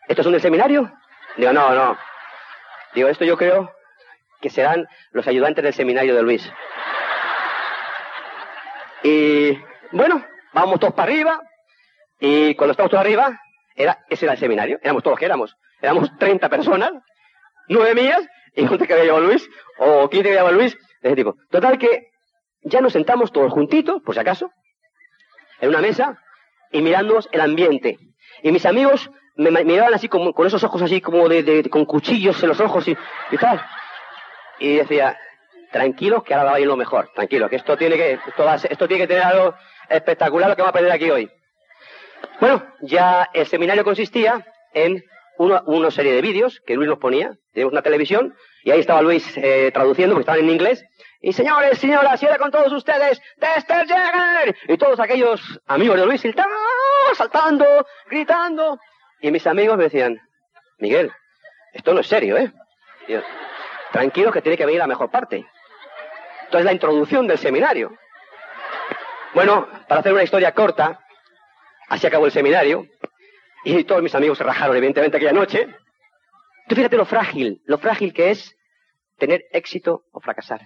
¿estos 0.07 0.23
son 0.23 0.31
del 0.31 0.41
seminario? 0.41 0.91
Digo, 1.37 1.53
no, 1.53 1.73
no. 1.73 1.97
Digo, 2.93 3.07
esto 3.09 3.25
yo 3.25 3.37
creo 3.37 3.71
que 4.41 4.49
serán 4.49 4.87
los 5.11 5.27
ayudantes 5.27 5.63
del 5.63 5.73
seminario 5.73 6.15
de 6.15 6.23
Luis. 6.23 6.51
Y 9.03 9.57
bueno, 9.91 10.25
vamos 10.53 10.79
todos 10.79 10.93
para 10.93 11.11
arriba. 11.11 11.39
Y 12.19 12.55
cuando 12.55 12.71
estamos 12.71 12.89
todos 12.89 13.01
arriba, 13.01 13.39
era, 13.75 13.99
ese 14.09 14.25
era 14.25 14.33
el 14.33 14.39
seminario. 14.39 14.79
Éramos 14.81 15.03
todos 15.03 15.17
que 15.17 15.25
éramos. 15.25 15.55
Éramos 15.81 16.09
30 16.17 16.49
personas, 16.49 16.91
nueve 17.69 17.95
mías, 17.95 18.21
y 18.53 18.63
11 18.67 18.85
que 18.85 18.93
había 18.93 19.05
llevado 19.05 19.25
Luis, 19.25 19.47
o 19.77 20.09
15 20.09 20.23
que 20.23 20.29
había 20.29 20.41
llevado 20.41 20.55
Luis, 20.55 20.77
de 21.01 21.09
ese 21.09 21.15
tipo. 21.15 21.35
Total 21.49 21.77
que 21.77 22.08
ya 22.61 22.81
nos 22.81 22.93
sentamos 22.93 23.31
todos 23.31 23.51
juntitos, 23.51 24.01
por 24.01 24.13
si 24.13 24.21
acaso, 24.21 24.51
en 25.61 25.69
una 25.69 25.81
mesa 25.81 26.21
y 26.71 26.81
mirándonos 26.81 27.29
el 27.31 27.41
ambiente. 27.41 27.97
Y 28.43 28.51
mis 28.51 28.65
amigos 28.65 29.09
me 29.35 29.51
miraban 29.63 29.93
así 29.93 30.09
como, 30.09 30.33
con 30.33 30.47
esos 30.47 30.63
ojos 30.63 30.81
así 30.81 31.01
como 31.01 31.29
de, 31.29 31.69
con 31.69 31.85
cuchillos 31.85 32.41
en 32.43 32.49
los 32.49 32.59
ojos 32.59 32.87
y, 32.87 32.97
tal. 33.37 33.61
Y 34.59 34.75
decía, 34.77 35.17
tranquilos 35.71 36.23
que 36.23 36.33
ahora 36.33 36.51
va 36.51 36.57
a 36.57 36.59
ir 36.59 36.67
lo 36.67 36.75
mejor, 36.75 37.09
tranquilos, 37.15 37.49
que 37.49 37.55
esto 37.55 37.77
tiene 37.77 37.95
que, 37.95 38.13
esto, 38.13 38.67
esto 38.69 38.87
tiene 38.87 39.03
que 39.03 39.07
tener 39.07 39.23
algo 39.23 39.55
espectacular 39.87 40.49
lo 40.49 40.55
que 40.55 40.61
va 40.61 40.67
a 40.67 40.71
aprender 40.71 40.91
aquí 40.91 41.09
hoy. 41.09 41.31
Bueno, 42.41 42.65
ya 42.81 43.29
el 43.33 43.47
seminario 43.47 43.83
consistía 43.83 44.45
en 44.73 45.03
una, 45.37 45.91
serie 45.91 46.13
de 46.13 46.21
vídeos 46.21 46.61
que 46.65 46.75
Luis 46.75 46.89
nos 46.89 46.99
ponía, 46.99 47.31
tenemos 47.53 47.71
una 47.71 47.81
televisión, 47.81 48.35
y 48.63 48.71
ahí 48.71 48.81
estaba 48.81 49.01
Luis 49.01 49.37
eh, 49.37 49.71
traduciendo, 49.73 50.15
porque 50.15 50.23
estaban 50.23 50.43
en 50.43 50.49
inglés, 50.49 50.83
y 51.21 51.33
señores, 51.33 51.77
señoras, 51.79 52.21
y 52.23 52.25
era 52.25 52.37
con 52.37 52.49
todos 52.49 52.71
ustedes, 52.71 53.21
Tester 53.39 53.87
Jagger, 53.87 54.55
y 54.67 54.77
todos 54.77 54.99
aquellos 54.99 55.41
amigos 55.67 55.99
de 55.99 56.05
Luis 56.05 56.23
saltando, 57.15 57.65
gritando, 58.09 58.79
y 59.19 59.31
mis 59.31 59.45
amigos 59.45 59.77
me 59.77 59.83
decían, 59.85 60.19
Miguel, 60.77 61.11
esto 61.73 61.93
no 61.93 61.99
es 61.99 62.07
serio, 62.07 62.37
¿eh? 62.37 62.53
tranquilo 63.91 64.31
que 64.31 64.41
tiene 64.41 64.57
que 64.57 64.65
venir 64.65 64.79
la 64.79 64.87
mejor 64.87 65.09
parte. 65.09 65.45
Entonces 66.45 66.65
la 66.65 66.73
introducción 66.73 67.27
del 67.27 67.37
seminario. 67.37 67.97
Bueno, 69.33 69.67
para 69.87 70.01
hacer 70.01 70.13
una 70.13 70.23
historia 70.23 70.53
corta, 70.53 70.99
así 71.89 72.07
acabó 72.07 72.25
el 72.25 72.31
seminario, 72.31 72.85
y 73.65 73.83
todos 73.83 74.01
mis 74.01 74.15
amigos 74.15 74.37
se 74.37 74.43
rajaron 74.43 74.77
evidentemente 74.77 75.17
aquella 75.17 75.33
noche. 75.33 75.67
Tú 76.67 76.75
fíjate 76.75 76.95
lo 76.95 77.05
frágil, 77.05 77.61
lo 77.65 77.77
frágil 77.77 78.13
que 78.13 78.31
es 78.31 78.55
tener 79.17 79.43
éxito 79.51 80.03
o 80.13 80.21
fracasar. 80.21 80.61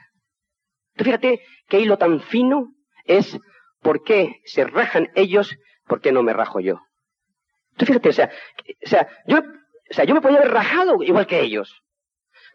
Tú 0.96 1.04
fíjate 1.04 1.42
qué 1.68 1.80
hilo 1.80 1.98
tan 1.98 2.22
fino 2.22 2.74
es 3.06 3.38
por 3.82 4.04
qué 4.04 4.42
se 4.46 4.64
rajan 4.66 5.10
ellos, 5.16 5.56
por 5.86 6.02
qué 6.02 6.12
no 6.12 6.24
me 6.24 6.34
rajo 6.34 6.60
yo. 6.60 6.82
Tú 7.78 7.86
fíjate, 7.86 8.10
o 8.10 8.14
sea, 8.14 8.32
o 8.86 8.88
sea, 8.88 9.08
yo, 9.26 9.40
o 9.40 9.94
sea, 9.94 10.06
yo 10.06 10.14
me 10.14 10.22
podía 10.22 10.38
haber 10.38 10.52
rajado 10.52 11.02
igual 11.04 11.28
que 11.28 11.42
ellos. 11.42 11.82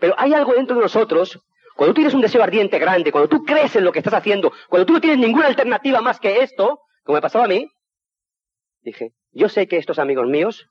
Pero 0.00 0.14
hay 0.16 0.32
algo 0.32 0.54
dentro 0.54 0.76
de 0.76 0.82
nosotros, 0.82 1.40
cuando 1.74 1.92
tú 1.92 2.00
tienes 2.00 2.14
un 2.14 2.20
deseo 2.20 2.42
ardiente 2.42 2.78
grande, 2.78 3.12
cuando 3.12 3.28
tú 3.28 3.44
crees 3.44 3.74
en 3.76 3.84
lo 3.84 3.92
que 3.92 3.98
estás 3.98 4.14
haciendo, 4.14 4.52
cuando 4.68 4.86
tú 4.86 4.92
no 4.92 5.00
tienes 5.00 5.18
ninguna 5.18 5.46
alternativa 5.46 6.00
más 6.00 6.20
que 6.20 6.42
esto, 6.42 6.80
como 7.04 7.16
me 7.16 7.22
pasaba 7.22 7.44
a 7.44 7.48
mí, 7.48 7.68
dije, 8.82 9.12
yo 9.32 9.48
sé 9.48 9.66
que 9.66 9.76
estos 9.76 9.98
amigos 9.98 10.26
míos 10.26 10.66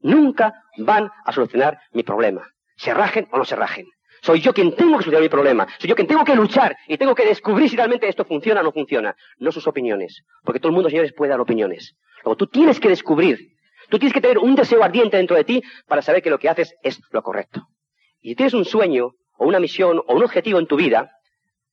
nunca 0.00 0.52
van 0.78 1.10
a 1.24 1.32
solucionar 1.32 1.80
mi 1.92 2.02
problema. 2.02 2.48
Se 2.76 2.94
rajen 2.94 3.28
o 3.32 3.38
no 3.38 3.44
se 3.44 3.56
rajen. 3.56 3.86
Soy 4.22 4.40
yo 4.40 4.52
quien 4.52 4.74
tengo 4.74 4.98
que 4.98 5.04
solucionar 5.04 5.22
mi 5.22 5.28
problema. 5.28 5.66
Soy 5.78 5.88
yo 5.88 5.94
quien 5.94 6.06
tengo 6.06 6.24
que 6.24 6.34
luchar 6.34 6.76
y 6.86 6.96
tengo 6.98 7.14
que 7.14 7.24
descubrir 7.24 7.68
si 7.68 7.76
realmente 7.76 8.08
esto 8.08 8.24
funciona 8.24 8.60
o 8.60 8.64
no 8.64 8.72
funciona. 8.72 9.14
No 9.38 9.52
sus 9.52 9.66
opiniones. 9.66 10.22
Porque 10.44 10.60
todo 10.60 10.68
el 10.68 10.74
mundo, 10.74 10.90
señores, 10.90 11.12
puede 11.12 11.30
dar 11.30 11.40
opiniones. 11.40 11.96
Luego 12.24 12.36
tú 12.36 12.46
tienes 12.46 12.80
que 12.80 12.88
descubrir. 12.88 13.38
Tú 13.88 13.98
tienes 13.98 14.12
que 14.12 14.20
tener 14.20 14.38
un 14.38 14.54
deseo 14.54 14.82
ardiente 14.82 15.16
dentro 15.16 15.36
de 15.36 15.44
ti 15.44 15.62
para 15.86 16.02
saber 16.02 16.22
que 16.22 16.30
lo 16.30 16.38
que 16.38 16.48
haces 16.48 16.74
es 16.82 17.00
lo 17.10 17.22
correcto. 17.22 17.66
Y 18.20 18.30
si 18.30 18.34
tienes 18.36 18.54
un 18.54 18.64
sueño 18.64 19.12
o 19.36 19.46
una 19.46 19.58
misión 19.58 20.00
o 20.06 20.14
un 20.14 20.22
objetivo 20.22 20.58
en 20.58 20.66
tu 20.66 20.76
vida, 20.76 21.10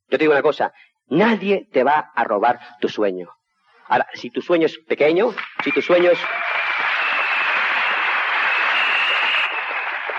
yo 0.09 0.17
te 0.17 0.23
digo 0.23 0.31
una 0.31 0.41
cosa, 0.41 0.73
nadie 1.07 1.67
te 1.71 1.83
va 1.83 2.11
a 2.15 2.23
robar 2.23 2.59
tu 2.79 2.87
sueño. 2.87 3.29
Ahora, 3.87 4.07
si 4.13 4.29
tu 4.29 4.41
sueño 4.41 4.65
es 4.65 4.77
pequeño, 4.79 5.33
si 5.63 5.71
tu 5.71 5.81
sueño 5.81 6.11
es... 6.11 6.19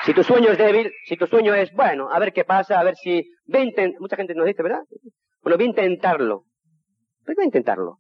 Si 0.09 0.15
tu 0.15 0.25
sueño 0.25 0.53
es 0.53 0.57
débil, 0.57 0.91
si 1.05 1.19
tu 1.19 1.27
sueño 1.27 1.53
es, 1.53 1.71
bueno, 1.75 2.09
a 2.11 2.19
ver 2.19 2.33
qué 2.33 2.43
pasa, 2.43 2.81
a 2.81 2.83
ver 2.83 2.97
si... 2.97 3.31
Mucha 4.01 4.17
gente 4.17 4.35
nos 4.35 4.47
dice, 4.47 4.63
¿verdad? 4.63 4.81
Bueno, 5.43 5.59
voy 5.59 5.67
a 5.67 5.69
intentarlo. 5.69 6.45
Pero 7.27 7.37
voy 7.37 7.43
a 7.43 7.45
intentarlo. 7.45 7.99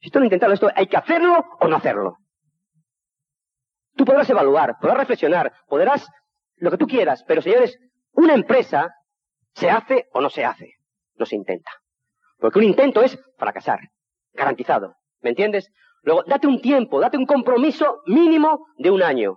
Si 0.00 0.08
tú 0.08 0.18
no 0.18 0.24
intentarlo, 0.24 0.54
esto 0.54 0.70
hay 0.74 0.86
que 0.86 0.96
hacerlo 0.96 1.44
o 1.60 1.68
no 1.68 1.76
hacerlo. 1.76 2.16
Tú 3.96 4.06
podrás 4.06 4.30
evaluar, 4.30 4.76
podrás 4.80 4.96
reflexionar, 4.96 5.52
podrás 5.68 6.08
lo 6.54 6.70
que 6.70 6.78
tú 6.78 6.86
quieras, 6.86 7.22
pero 7.28 7.42
señores, 7.42 7.78
una 8.12 8.32
empresa 8.32 8.94
se 9.52 9.68
hace 9.68 10.06
o 10.14 10.22
no 10.22 10.30
se 10.30 10.42
hace, 10.42 10.70
no 11.16 11.26
se 11.26 11.36
intenta. 11.36 11.70
Porque 12.38 12.60
un 12.60 12.64
intento 12.64 13.02
es 13.02 13.18
fracasar, 13.36 13.80
garantizado, 14.32 14.94
¿me 15.20 15.28
entiendes? 15.28 15.70
Luego, 16.00 16.22
date 16.26 16.46
un 16.46 16.62
tiempo, 16.62 16.98
date 16.98 17.18
un 17.18 17.26
compromiso 17.26 18.00
mínimo 18.06 18.68
de 18.78 18.90
un 18.90 19.02
año. 19.02 19.36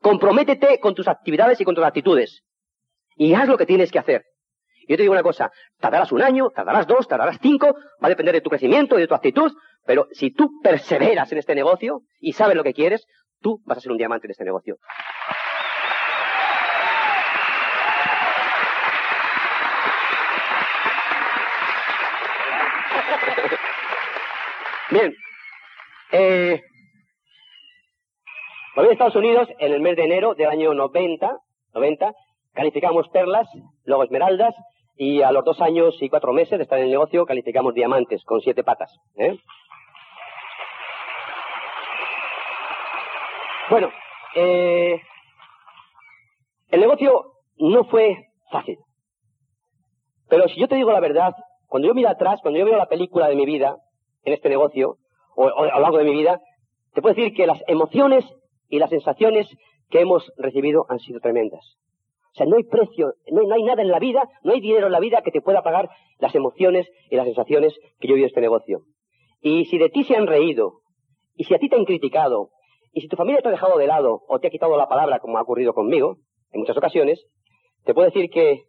Comprométete 0.00 0.78
con 0.80 0.94
tus 0.94 1.08
actividades 1.08 1.60
y 1.60 1.64
con 1.64 1.74
tus 1.74 1.84
actitudes. 1.84 2.42
Y 3.16 3.34
haz 3.34 3.48
lo 3.48 3.58
que 3.58 3.66
tienes 3.66 3.90
que 3.90 3.98
hacer. 3.98 4.24
Yo 4.88 4.96
te 4.96 5.02
digo 5.02 5.12
una 5.12 5.22
cosa, 5.22 5.50
tardarás 5.78 6.12
un 6.12 6.22
año, 6.22 6.48
tardarás 6.50 6.86
dos, 6.86 7.06
tardarás 7.06 7.38
cinco, 7.42 7.74
va 8.02 8.06
a 8.06 8.08
depender 8.08 8.34
de 8.34 8.40
tu 8.40 8.48
crecimiento 8.48 8.96
y 8.96 9.02
de 9.02 9.06
tu 9.06 9.14
actitud, 9.14 9.52
pero 9.84 10.08
si 10.12 10.30
tú 10.30 10.48
perseveras 10.62 11.30
en 11.30 11.38
este 11.38 11.54
negocio 11.54 12.00
y 12.20 12.32
sabes 12.32 12.56
lo 12.56 12.64
que 12.64 12.72
quieres, 12.72 13.06
tú 13.40 13.60
vas 13.66 13.78
a 13.78 13.80
ser 13.82 13.92
un 13.92 13.98
diamante 13.98 14.26
en 14.26 14.30
este 14.30 14.44
negocio. 14.44 14.78
Bien. 24.90 25.14
Eh, 26.12 26.62
en 28.86 28.92
Estados 28.92 29.16
Unidos, 29.16 29.48
en 29.58 29.72
el 29.72 29.80
mes 29.80 29.96
de 29.96 30.04
enero 30.04 30.34
del 30.34 30.48
año 30.48 30.74
90, 30.74 31.38
90, 31.74 32.14
calificamos 32.52 33.08
perlas, 33.08 33.48
luego 33.84 34.04
esmeraldas, 34.04 34.54
y 34.96 35.22
a 35.22 35.32
los 35.32 35.44
dos 35.44 35.60
años 35.60 35.96
y 36.00 36.08
cuatro 36.08 36.32
meses 36.32 36.58
de 36.58 36.64
estar 36.64 36.78
en 36.78 36.86
el 36.86 36.90
negocio 36.90 37.24
calificamos 37.24 37.72
diamantes 37.74 38.24
con 38.24 38.40
siete 38.40 38.64
patas. 38.64 38.92
¿eh? 39.16 39.38
Bueno, 43.70 43.90
eh, 44.34 45.00
el 46.68 46.80
negocio 46.80 47.32
no 47.58 47.84
fue 47.84 48.16
fácil. 48.50 48.78
Pero 50.28 50.48
si 50.48 50.60
yo 50.60 50.68
te 50.68 50.74
digo 50.74 50.90
la 50.90 51.00
verdad, 51.00 51.34
cuando 51.66 51.88
yo 51.88 51.94
miro 51.94 52.08
atrás, 52.08 52.40
cuando 52.42 52.58
yo 52.58 52.64
veo 52.64 52.76
la 52.76 52.86
película 52.86 53.28
de 53.28 53.36
mi 53.36 53.46
vida, 53.46 53.76
en 54.24 54.32
este 54.32 54.48
negocio, 54.48 54.96
o, 55.36 55.48
a 55.48 55.76
lo 55.76 55.80
largo 55.80 55.98
de 55.98 56.04
mi 56.04 56.12
vida, 56.12 56.40
te 56.94 57.02
puedo 57.02 57.14
decir 57.14 57.34
que 57.34 57.46
las 57.46 57.62
emociones 57.66 58.24
y 58.68 58.78
las 58.78 58.90
sensaciones 58.90 59.48
que 59.90 60.00
hemos 60.00 60.30
recibido 60.36 60.86
han 60.88 60.98
sido 60.98 61.20
tremendas. 61.20 61.76
O 62.32 62.34
sea, 62.34 62.46
no 62.46 62.56
hay 62.56 62.64
precio, 62.64 63.14
no 63.32 63.54
hay, 63.54 63.62
nada 63.62 63.82
en 63.82 63.88
la 63.88 63.98
vida, 63.98 64.28
no 64.42 64.52
hay 64.52 64.60
dinero 64.60 64.86
en 64.86 64.92
la 64.92 65.00
vida 65.00 65.22
que 65.22 65.30
te 65.30 65.40
pueda 65.40 65.62
pagar 65.62 65.88
las 66.18 66.34
emociones 66.34 66.86
y 67.10 67.16
las 67.16 67.26
sensaciones 67.26 67.74
que 67.98 68.08
yo 68.08 68.16
en 68.16 68.24
este 68.24 68.40
negocio. 68.40 68.82
Y 69.40 69.64
si 69.64 69.78
de 69.78 69.88
ti 69.88 70.04
se 70.04 70.14
han 70.14 70.26
reído, 70.26 70.80
y 71.34 71.44
si 71.44 71.54
a 71.54 71.58
ti 71.58 71.68
te 71.68 71.76
han 71.76 71.84
criticado, 71.84 72.50
y 72.92 73.00
si 73.00 73.08
tu 73.08 73.16
familia 73.16 73.40
te 73.40 73.48
ha 73.48 73.52
dejado 73.52 73.78
de 73.78 73.86
lado 73.86 74.22
o 74.28 74.38
te 74.38 74.48
ha 74.48 74.50
quitado 74.50 74.76
la 74.76 74.88
palabra, 74.88 75.20
como 75.20 75.38
ha 75.38 75.42
ocurrido 75.42 75.72
conmigo 75.74 76.18
en 76.52 76.60
muchas 76.60 76.76
ocasiones, 76.76 77.26
te 77.84 77.94
puedo 77.94 78.06
decir 78.06 78.30
que 78.30 78.64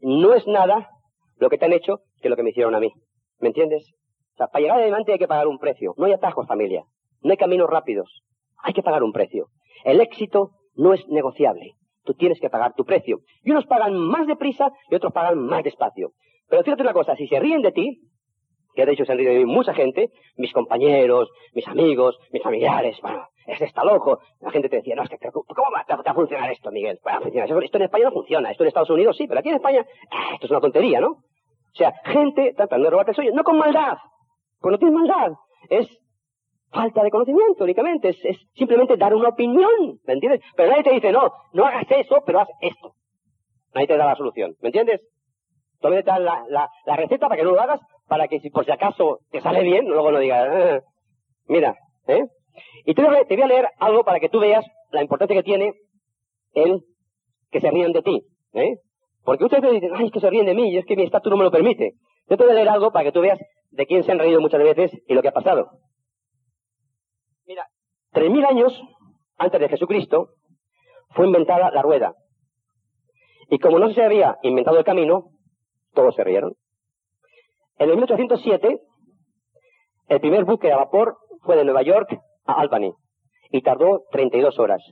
no 0.00 0.34
es 0.34 0.46
nada 0.46 0.90
lo 1.36 1.48
que 1.48 1.58
te 1.58 1.64
han 1.64 1.72
hecho 1.72 2.00
que 2.20 2.28
lo 2.28 2.36
que 2.36 2.42
me 2.42 2.50
hicieron 2.50 2.74
a 2.74 2.80
mí. 2.80 2.92
¿Me 3.40 3.48
entiendes? 3.48 3.94
sea, 4.38 4.46
para 4.46 4.62
llegar 4.62 4.78
adelante 4.78 5.12
hay 5.12 5.18
que 5.18 5.28
pagar 5.28 5.48
un 5.48 5.58
precio. 5.58 5.94
No 5.98 6.06
hay 6.06 6.12
atajos, 6.12 6.46
familia. 6.46 6.84
No 7.22 7.32
hay 7.32 7.36
caminos 7.36 7.68
rápidos. 7.68 8.22
Hay 8.62 8.72
que 8.72 8.82
pagar 8.82 9.02
un 9.02 9.12
precio. 9.12 9.46
El 9.84 10.00
éxito 10.00 10.50
no 10.74 10.94
es 10.94 11.06
negociable. 11.08 11.72
Tú 12.04 12.14
tienes 12.14 12.40
que 12.40 12.50
pagar 12.50 12.74
tu 12.74 12.84
precio. 12.84 13.18
Y 13.42 13.50
unos 13.50 13.66
pagan 13.66 13.98
más 13.98 14.26
deprisa 14.26 14.70
y 14.90 14.94
otros 14.94 15.12
pagan 15.12 15.38
más 15.38 15.62
despacio. 15.64 16.12
Pero 16.48 16.62
fíjate 16.62 16.82
una 16.82 16.94
cosa, 16.94 17.14
si 17.16 17.26
se 17.26 17.38
ríen 17.38 17.62
de 17.62 17.72
ti, 17.72 18.00
que 18.74 18.86
de 18.86 18.92
hecho 18.92 19.04
se 19.04 19.12
han 19.12 19.18
rido 19.18 19.32
de 19.32 19.40
mí 19.40 19.44
mucha 19.44 19.74
gente, 19.74 20.10
mis 20.36 20.52
compañeros, 20.52 21.28
mis 21.52 21.66
amigos, 21.66 22.16
mis 22.32 22.42
familiares, 22.42 22.96
bueno, 23.02 23.26
es 23.46 23.60
está 23.60 23.84
loco. 23.84 24.20
La 24.40 24.50
gente 24.50 24.68
te 24.68 24.76
decía, 24.76 24.94
no, 24.94 25.02
es 25.02 25.10
que, 25.10 25.18
¿cómo 25.18 25.44
va 25.72 25.84
a 25.88 26.14
funcionar 26.14 26.50
esto, 26.50 26.70
Miguel? 26.70 26.98
Bueno, 27.02 27.20
funciona. 27.22 27.64
Esto 27.64 27.78
en 27.78 27.82
España 27.82 28.04
no 28.04 28.12
funciona, 28.12 28.50
esto 28.50 28.62
en 28.62 28.68
Estados 28.68 28.90
Unidos 28.90 29.16
sí, 29.16 29.26
pero 29.26 29.40
aquí 29.40 29.48
en 29.48 29.56
España, 29.56 29.84
ah, 30.10 30.30
esto 30.34 30.46
es 30.46 30.50
una 30.50 30.60
tontería, 30.60 31.00
¿no? 31.00 31.08
O 31.08 31.74
sea, 31.74 31.92
gente 32.04 32.54
tratando 32.56 32.84
de 32.84 32.90
robarte 32.90 33.10
el 33.10 33.14
sueño, 33.16 33.32
no 33.34 33.42
con 33.42 33.58
maldad, 33.58 33.98
pues 34.60 34.72
no 34.72 34.78
tienes 34.78 34.94
maldad. 34.94 35.32
Es 35.68 35.98
falta 36.78 37.02
de 37.02 37.10
conocimiento 37.10 37.64
únicamente. 37.64 38.10
Es, 38.10 38.38
simplemente 38.54 38.96
dar 38.96 39.14
una 39.14 39.30
opinión. 39.30 39.98
¿Me 40.06 40.14
entiendes? 40.14 40.40
Pero 40.56 40.70
nadie 40.70 40.84
te 40.84 40.94
dice, 40.94 41.10
no, 41.10 41.32
no 41.52 41.64
hagas 41.66 41.86
eso, 41.90 42.22
pero 42.24 42.40
haz 42.40 42.48
esto. 42.60 42.94
Nadie 43.74 43.88
te 43.88 43.96
da 43.96 44.06
la 44.06 44.16
solución. 44.16 44.54
¿Me 44.60 44.68
entiendes? 44.68 45.00
Todavía 45.80 46.02
te 46.02 46.20
la, 46.20 46.44
la, 46.48 46.96
receta 46.96 47.28
para 47.28 47.36
que 47.36 47.44
no 47.44 47.52
lo 47.52 47.60
hagas, 47.60 47.80
para 48.08 48.28
que 48.28 48.40
si 48.40 48.50
por 48.50 48.64
si 48.64 48.70
acaso 48.70 49.18
te 49.30 49.40
sale 49.40 49.62
bien, 49.62 49.86
luego 49.86 50.10
no 50.10 50.18
digas, 50.18 50.48
ah, 50.50 50.80
mira, 51.46 51.76
¿eh? 52.08 52.24
Y 52.84 52.94
te 52.94 53.02
voy, 53.02 53.14
a, 53.14 53.24
te 53.24 53.36
voy 53.36 53.44
a 53.44 53.48
leer 53.48 53.68
algo 53.78 54.02
para 54.02 54.18
que 54.18 54.28
tú 54.28 54.40
veas 54.40 54.64
la 54.90 55.02
importancia 55.02 55.36
que 55.36 55.44
tiene 55.44 55.74
el 56.54 56.80
que 57.52 57.60
se 57.60 57.70
rían 57.70 57.92
de 57.92 58.02
ti, 58.02 58.22
¿eh? 58.54 58.78
Porque 59.24 59.44
ustedes 59.44 59.70
dicen, 59.70 59.92
ay, 59.94 60.06
es 60.06 60.12
que 60.12 60.20
se 60.20 60.30
ríen 60.30 60.46
de 60.46 60.54
mí, 60.54 60.70
y 60.70 60.78
es 60.78 60.86
que 60.86 60.96
mi 60.96 61.04
estatus 61.04 61.30
no 61.30 61.36
me 61.36 61.44
lo 61.44 61.52
permite. 61.52 61.92
Yo 62.28 62.36
te 62.36 62.42
voy 62.42 62.52
a 62.52 62.56
leer 62.56 62.68
algo 62.68 62.90
para 62.90 63.04
que 63.04 63.12
tú 63.12 63.20
veas 63.20 63.38
de 63.70 63.86
quién 63.86 64.02
se 64.02 64.10
han 64.10 64.18
reído 64.18 64.40
muchas 64.40 64.62
veces 64.62 64.90
y 65.06 65.14
lo 65.14 65.22
que 65.22 65.28
ha 65.28 65.32
pasado. 65.32 65.70
Mira, 67.48 67.66
tres 68.12 68.30
mil 68.30 68.44
años 68.44 68.78
antes 69.38 69.58
de 69.58 69.70
Jesucristo 69.70 70.34
fue 71.12 71.26
inventada 71.26 71.70
la 71.70 71.80
rueda. 71.80 72.12
Y 73.48 73.58
como 73.58 73.78
no 73.78 73.90
se 73.94 74.04
había 74.04 74.36
inventado 74.42 74.76
el 74.78 74.84
camino, 74.84 75.30
todos 75.94 76.14
se 76.14 76.24
rieron. 76.24 76.52
En 77.78 77.88
el 77.88 77.96
1807, 77.96 78.82
el 80.08 80.20
primer 80.20 80.44
buque 80.44 80.70
a 80.70 80.76
vapor 80.76 81.16
fue 81.40 81.56
de 81.56 81.64
Nueva 81.64 81.80
York 81.80 82.20
a 82.44 82.52
Albany 82.52 82.92
y 83.50 83.62
tardó 83.62 84.02
32 84.10 84.58
horas. 84.58 84.82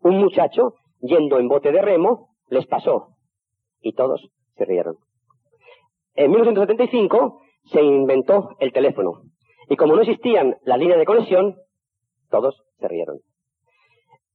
Un 0.00 0.18
muchacho, 0.18 0.74
yendo 1.00 1.38
en 1.38 1.48
bote 1.48 1.72
de 1.72 1.80
remo, 1.80 2.28
les 2.48 2.66
pasó 2.66 3.16
y 3.80 3.94
todos 3.94 4.28
se 4.58 4.66
rieron. 4.66 4.96
En 6.14 6.30
1975 6.30 7.40
se 7.72 7.82
inventó 7.82 8.50
el 8.58 8.70
teléfono. 8.70 9.22
Y 9.70 9.76
como 9.76 9.94
no 9.94 10.02
existían 10.02 10.56
las 10.64 10.78
líneas 10.78 10.98
de 10.98 11.06
conexión, 11.06 11.56
todos 12.32 12.64
se 12.80 12.88
rieron. 12.88 13.20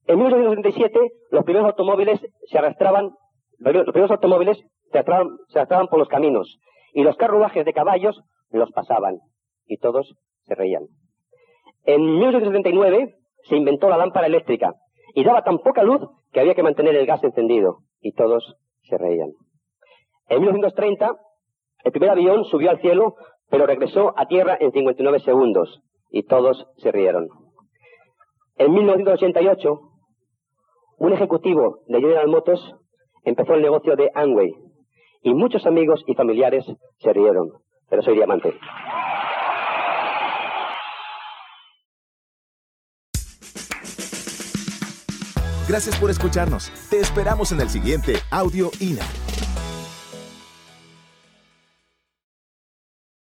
En 0.06 0.18
1977 0.18 0.98
los 1.30 1.44
primeros 1.44 1.66
automóviles 1.66 2.18
se 2.46 2.58
arrastraban, 2.58 3.10
los 3.58 3.84
primeros 3.84 4.12
automóviles 4.12 4.56
se 4.90 4.98
arrastraban, 4.98 5.36
se 5.48 5.58
arrastraban 5.58 5.88
por 5.88 5.98
los 5.98 6.08
caminos 6.08 6.58
y 6.94 7.02
los 7.02 7.16
carruajes 7.16 7.66
de 7.66 7.74
caballos 7.74 8.22
los 8.50 8.70
pasaban 8.70 9.18
y 9.66 9.76
todos 9.78 10.16
se 10.46 10.54
reían. 10.54 10.84
En 11.84 12.02
1979 12.02 13.16
se 13.42 13.56
inventó 13.56 13.90
la 13.90 13.98
lámpara 13.98 14.28
eléctrica 14.28 14.74
y 15.14 15.24
daba 15.24 15.42
tan 15.42 15.58
poca 15.58 15.82
luz 15.82 16.00
que 16.32 16.40
había 16.40 16.54
que 16.54 16.62
mantener 16.62 16.94
el 16.96 17.06
gas 17.06 17.22
encendido 17.24 17.80
y 18.00 18.12
todos 18.12 18.56
se 18.84 18.96
reían. 18.96 19.32
En 20.28 20.40
1930 20.40 21.16
el 21.84 21.92
primer 21.92 22.10
avión 22.10 22.44
subió 22.44 22.70
al 22.70 22.80
cielo 22.80 23.16
pero 23.50 23.66
regresó 23.66 24.14
a 24.16 24.26
tierra 24.26 24.56
en 24.60 24.72
59 24.72 25.20
segundos 25.20 25.82
y 26.10 26.22
todos 26.22 26.66
se 26.76 26.92
rieron. 26.92 27.28
En 28.58 28.72
1988 28.72 29.80
un 30.98 31.12
ejecutivo 31.12 31.84
de 31.86 32.00
General 32.00 32.26
Motors 32.26 32.60
empezó 33.22 33.54
el 33.54 33.62
negocio 33.62 33.94
de 33.94 34.10
Amway 34.14 34.52
y 35.22 35.32
muchos 35.32 35.64
amigos 35.64 36.02
y 36.08 36.14
familiares 36.14 36.64
se 36.98 37.12
rieron, 37.12 37.52
pero 37.88 38.02
soy 38.02 38.16
diamante. 38.16 38.52
Gracias 45.68 46.00
por 46.00 46.10
escucharnos. 46.10 46.72
Te 46.90 46.98
esperamos 46.98 47.52
en 47.52 47.60
el 47.60 47.68
siguiente 47.68 48.14
Audio 48.32 48.70
INA. 48.80 49.04